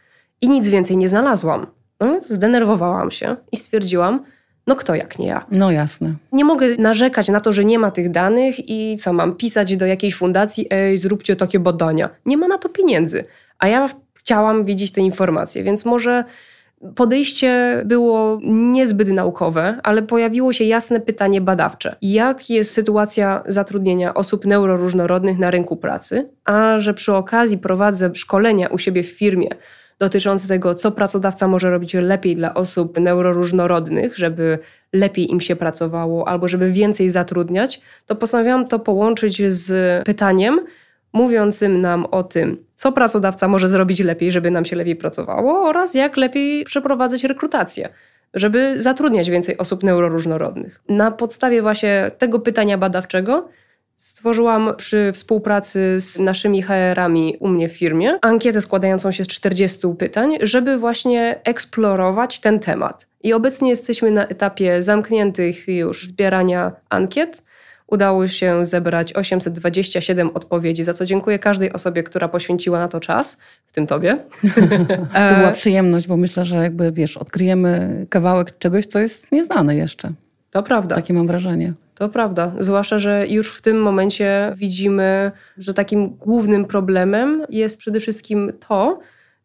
[0.41, 1.67] i nic więcej nie znalazłam.
[2.01, 4.25] No, zdenerwowałam się i stwierdziłam,
[4.67, 5.47] no kto jak nie ja.
[5.51, 6.15] No jasne.
[6.33, 9.87] Nie mogę narzekać na to, że nie ma tych danych i co mam pisać do
[9.87, 12.11] jakiejś fundacji, ej, zróbcie takie badania.
[12.27, 13.25] Nie ma na to pieniędzy.
[13.59, 16.25] A ja chciałam widzieć te informacje, więc może
[16.95, 21.97] podejście było niezbyt naukowe, ale pojawiło się jasne pytanie badawcze.
[22.03, 26.29] Jak jest sytuacja zatrudnienia osób neuroróżnorodnych na rynku pracy?
[26.45, 29.49] A że przy okazji prowadzę szkolenia u siebie w firmie
[29.99, 34.59] dotyczący tego, co pracodawca może robić lepiej dla osób neuroróżnorodnych, żeby
[34.93, 40.61] lepiej im się pracowało albo żeby więcej zatrudniać, to postanowiłam to połączyć z pytaniem
[41.13, 45.95] mówiącym nam o tym, co pracodawca może zrobić lepiej, żeby nam się lepiej pracowało oraz
[45.95, 47.89] jak lepiej przeprowadzać rekrutację
[48.35, 50.81] żeby zatrudniać więcej osób neuroróżnorodnych.
[50.89, 53.49] Na podstawie właśnie tego pytania badawczego
[53.99, 59.89] Stworzyłam przy współpracy z naszymi HR-ami u mnie w firmie ankietę składającą się z 40
[59.99, 63.07] pytań, żeby właśnie eksplorować ten temat.
[63.23, 67.43] I obecnie jesteśmy na etapie zamkniętych już zbierania ankiet.
[67.87, 73.39] Udało się zebrać 827 odpowiedzi, za co dziękuję każdej osobie, która poświęciła na to czas,
[73.67, 74.19] w tym tobie.
[75.31, 80.13] to była przyjemność, bo myślę, że jakby wiesz, odkryjemy kawałek czegoś, co jest nieznane jeszcze.
[80.51, 80.95] To prawda.
[80.95, 81.73] Takie mam wrażenie.
[81.99, 82.53] To prawda.
[82.59, 88.99] Zwłaszcza, że już w tym momencie widzimy, że takim głównym problemem jest przede wszystkim to,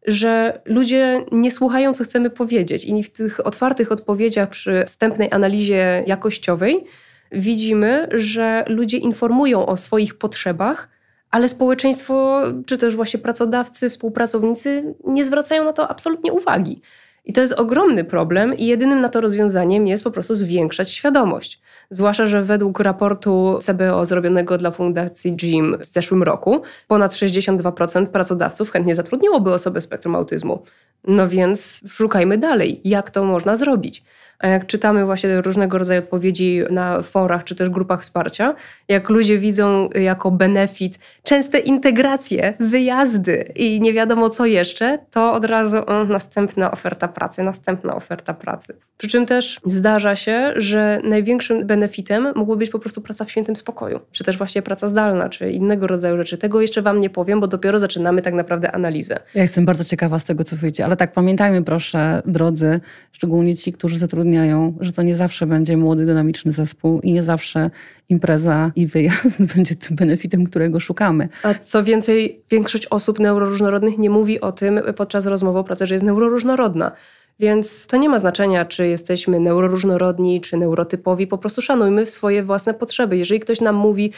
[0.06, 2.84] że ludzie nie słuchają, co chcemy powiedzieć.
[2.84, 6.84] I w tych otwartych odpowiedziach przy wstępnej analizie jakościowej
[7.32, 10.88] widzimy, że ludzie informują o swoich potrzebach,
[11.30, 16.80] ale społeczeństwo, czy też właśnie pracodawcy, współpracownicy nie zwracają na to absolutnie uwagi.
[17.24, 21.60] I to jest ogromny problem, i jedynym na to rozwiązaniem jest po prostu zwiększać świadomość.
[21.90, 28.70] Zwłaszcza, że według raportu CBO zrobionego dla Fundacji JIM w zeszłym roku, ponad 62% pracodawców
[28.70, 30.62] chętnie zatrudniłoby osoby z spektrum autyzmu.
[31.04, 34.04] No więc szukajmy dalej, jak to można zrobić.
[34.44, 38.54] Jak czytamy właśnie różnego rodzaju odpowiedzi na forach czy też grupach wsparcia,
[38.88, 45.44] jak ludzie widzą jako benefit częste integracje, wyjazdy i nie wiadomo co jeszcze, to od
[45.44, 48.76] razu o, następna oferta pracy, następna oferta pracy.
[48.98, 53.56] Przy czym też zdarza się, że największym benefitem mogło być po prostu praca w świętym
[53.56, 56.38] spokoju, czy też właśnie praca zdalna, czy innego rodzaju rzeczy.
[56.38, 59.18] Tego jeszcze Wam nie powiem, bo dopiero zaczynamy tak naprawdę analizę.
[59.34, 62.80] Ja jestem bardzo ciekawa z tego, co wyjdzie, ale tak pamiętajmy proszę, drodzy,
[63.12, 67.22] szczególnie ci, którzy zatrudniają zapewniają, że to nie zawsze będzie młody, dynamiczny zespół i nie
[67.22, 67.70] zawsze
[68.08, 71.28] impreza i wyjazd będzie tym benefitem, którego szukamy.
[71.42, 75.94] A co więcej, większość osób neuroróżnorodnych nie mówi o tym podczas rozmowy o pracy, że
[75.94, 76.92] jest neuroróżnorodna.
[77.40, 81.26] Więc to nie ma znaczenia, czy jesteśmy neuroróżnorodni, czy neurotypowi.
[81.26, 83.16] Po prostu szanujmy swoje własne potrzeby.
[83.16, 84.12] Jeżeli ktoś nam mówi,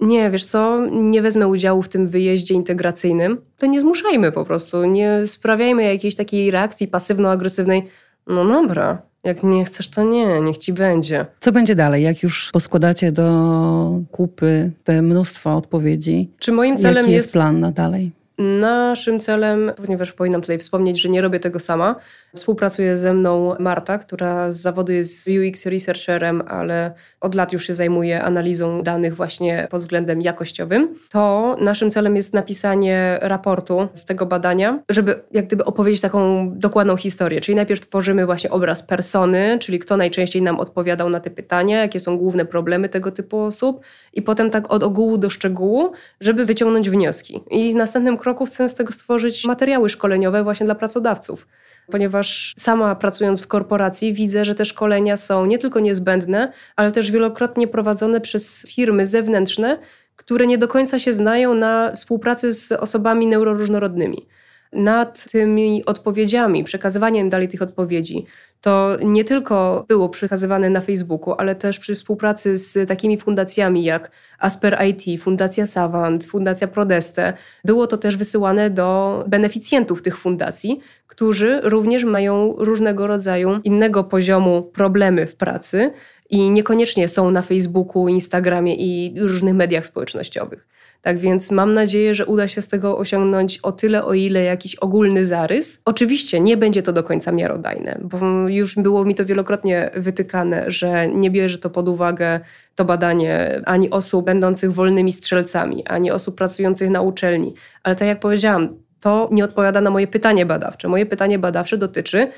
[0.00, 4.84] nie, wiesz co, nie wezmę udziału w tym wyjeździe integracyjnym, to nie zmuszajmy po prostu.
[4.84, 7.82] Nie sprawiajmy jakiejś takiej reakcji pasywno-agresywnej.
[8.26, 11.26] No dobra, jak nie chcesz, to nie, niech ci będzie.
[11.40, 16.30] Co będzie dalej, jak już poskładacie do kupy te mnóstwo odpowiedzi?
[16.38, 18.12] Czy moim celem Jaki jest, jest plan na dalej?
[18.40, 21.96] Naszym celem, ponieważ powinnam tutaj wspomnieć, że nie robię tego sama,
[22.36, 27.74] współpracuje ze mną Marta, która z zawodu jest UX researcherem, ale od lat już się
[27.74, 30.94] zajmuje analizą danych właśnie pod względem jakościowym.
[31.10, 36.96] To naszym celem jest napisanie raportu z tego badania, żeby jak gdyby opowiedzieć taką dokładną
[36.96, 37.40] historię.
[37.40, 42.00] Czyli najpierw tworzymy właśnie obraz persony, czyli kto najczęściej nam odpowiadał na te pytania, jakie
[42.00, 43.80] są główne problemy tego typu osób
[44.12, 47.40] i potem tak od ogółu do szczegółu, żeby wyciągnąć wnioski.
[47.50, 51.46] I następnym kroku chcę z tego stworzyć materiały szkoleniowe właśnie dla pracodawców
[51.90, 57.10] ponieważ sama pracując w korporacji widzę, że te szkolenia są nie tylko niezbędne, ale też
[57.10, 59.78] wielokrotnie prowadzone przez firmy zewnętrzne,
[60.16, 64.26] które nie do końca się znają na współpracy z osobami neuroróżnorodnymi.
[64.72, 68.26] Nad tymi odpowiedziami, przekazywaniem dalej tych odpowiedzi,
[68.60, 74.10] to nie tylko było przekazywane na Facebooku, ale też przy współpracy z takimi fundacjami jak
[74.38, 77.32] Asper IT, Fundacja Savant, Fundacja Prodeste.
[77.64, 84.62] Było to też wysyłane do beneficjentów tych fundacji, którzy również mają różnego rodzaju innego poziomu
[84.62, 85.90] problemy w pracy
[86.30, 90.66] i niekoniecznie są na Facebooku, Instagramie i różnych mediach społecznościowych.
[91.02, 94.74] Tak więc mam nadzieję, że uda się z tego osiągnąć o tyle, o ile jakiś
[94.74, 95.82] ogólny zarys.
[95.84, 101.08] Oczywiście nie będzie to do końca miarodajne, bo już było mi to wielokrotnie wytykane, że
[101.08, 102.40] nie bierze to pod uwagę
[102.74, 107.54] to badanie ani osób będących wolnymi strzelcami, ani osób pracujących na uczelni.
[107.82, 110.88] Ale tak jak powiedziałam, to nie odpowiada na moje pytanie badawcze.
[110.88, 112.28] Moje pytanie badawcze dotyczy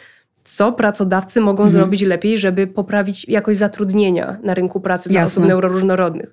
[0.44, 1.70] co pracodawcy mogą mhm.
[1.70, 5.12] zrobić lepiej, żeby poprawić jakość zatrudnienia na rynku pracy Jasne.
[5.12, 6.32] dla osób neuroróżnorodnych.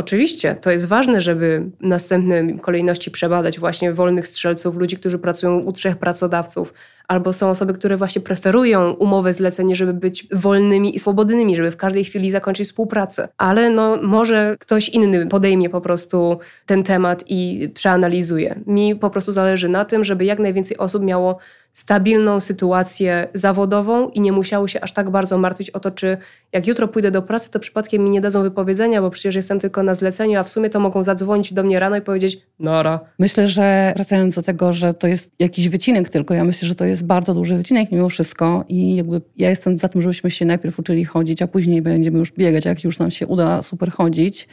[0.00, 5.58] Oczywiście to jest ważne, żeby w następnej kolejności przebadać właśnie wolnych strzelców, ludzi, którzy pracują
[5.58, 6.74] u trzech pracodawców,
[7.08, 11.76] albo są osoby, które właśnie preferują umowę zlecenie, żeby być wolnymi i swobodnymi, żeby w
[11.76, 13.28] każdej chwili zakończyć współpracę.
[13.38, 18.60] Ale no, może ktoś inny podejmie po prostu ten temat i przeanalizuje.
[18.66, 21.38] Mi po prostu zależy na tym, żeby jak najwięcej osób miało
[21.72, 26.16] stabilną sytuację zawodową i nie musiały się aż tak bardzo martwić o to, czy
[26.52, 29.82] jak jutro pójdę do pracy, to przypadkiem mi nie dadzą wypowiedzenia, bo przecież jestem tylko
[29.82, 33.00] na zleceniu, a w sumie to mogą zadzwonić do mnie rano i powiedzieć nara.
[33.18, 36.84] Myślę, że wracając do tego, że to jest jakiś wycinek tylko, ja myślę, że to
[36.84, 40.78] jest bardzo duży wycinek mimo wszystko i jakby ja jestem za tym, żebyśmy się najpierw
[40.78, 44.48] uczyli chodzić, a później będziemy już biegać, jak już nam się uda super chodzić.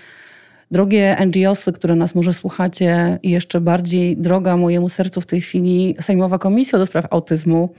[0.72, 5.96] Drogie NGOsy, które nas może słuchacie i jeszcze bardziej droga mojemu sercu w tej chwili
[6.02, 7.70] Sejmowa Komisja do Spraw Autyzmu,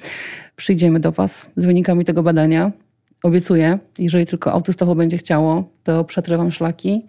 [0.57, 2.72] przyjdziemy do Was z wynikami tego badania.
[3.22, 7.07] Obiecuję, jeżeli tylko autystowo będzie chciało, to przetrywam szlaki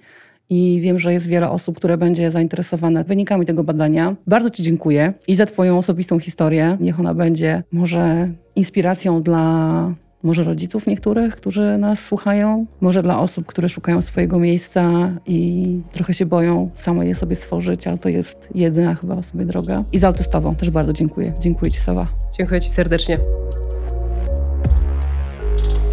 [0.50, 4.16] i wiem, że jest wiele osób, które będzie zainteresowane wynikami tego badania.
[4.28, 6.78] Bardzo Ci dziękuję i za Twoją osobistą historię.
[6.80, 9.94] Niech ona będzie może inspiracją dla
[10.24, 16.14] może rodziców niektórych, którzy nas słuchają, może dla osób, które szukają swojego miejsca i trochę
[16.14, 19.84] się boją samo je sobie stworzyć, ale to jest jedyna chyba sobie droga.
[19.92, 21.34] I za autystową też bardzo dziękuję.
[21.40, 22.08] Dziękuję Ci, Sowa.
[22.38, 23.18] Dziękuję Ci serdecznie.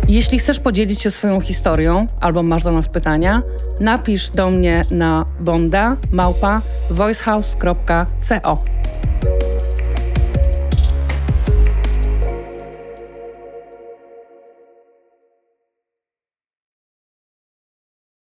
[0.09, 3.43] Jeśli chcesz podzielić się swoją historią albo masz do nas pytania,
[3.81, 6.61] napisz do mnie na bonda małpa
[6.91, 8.59] voicehouse.co.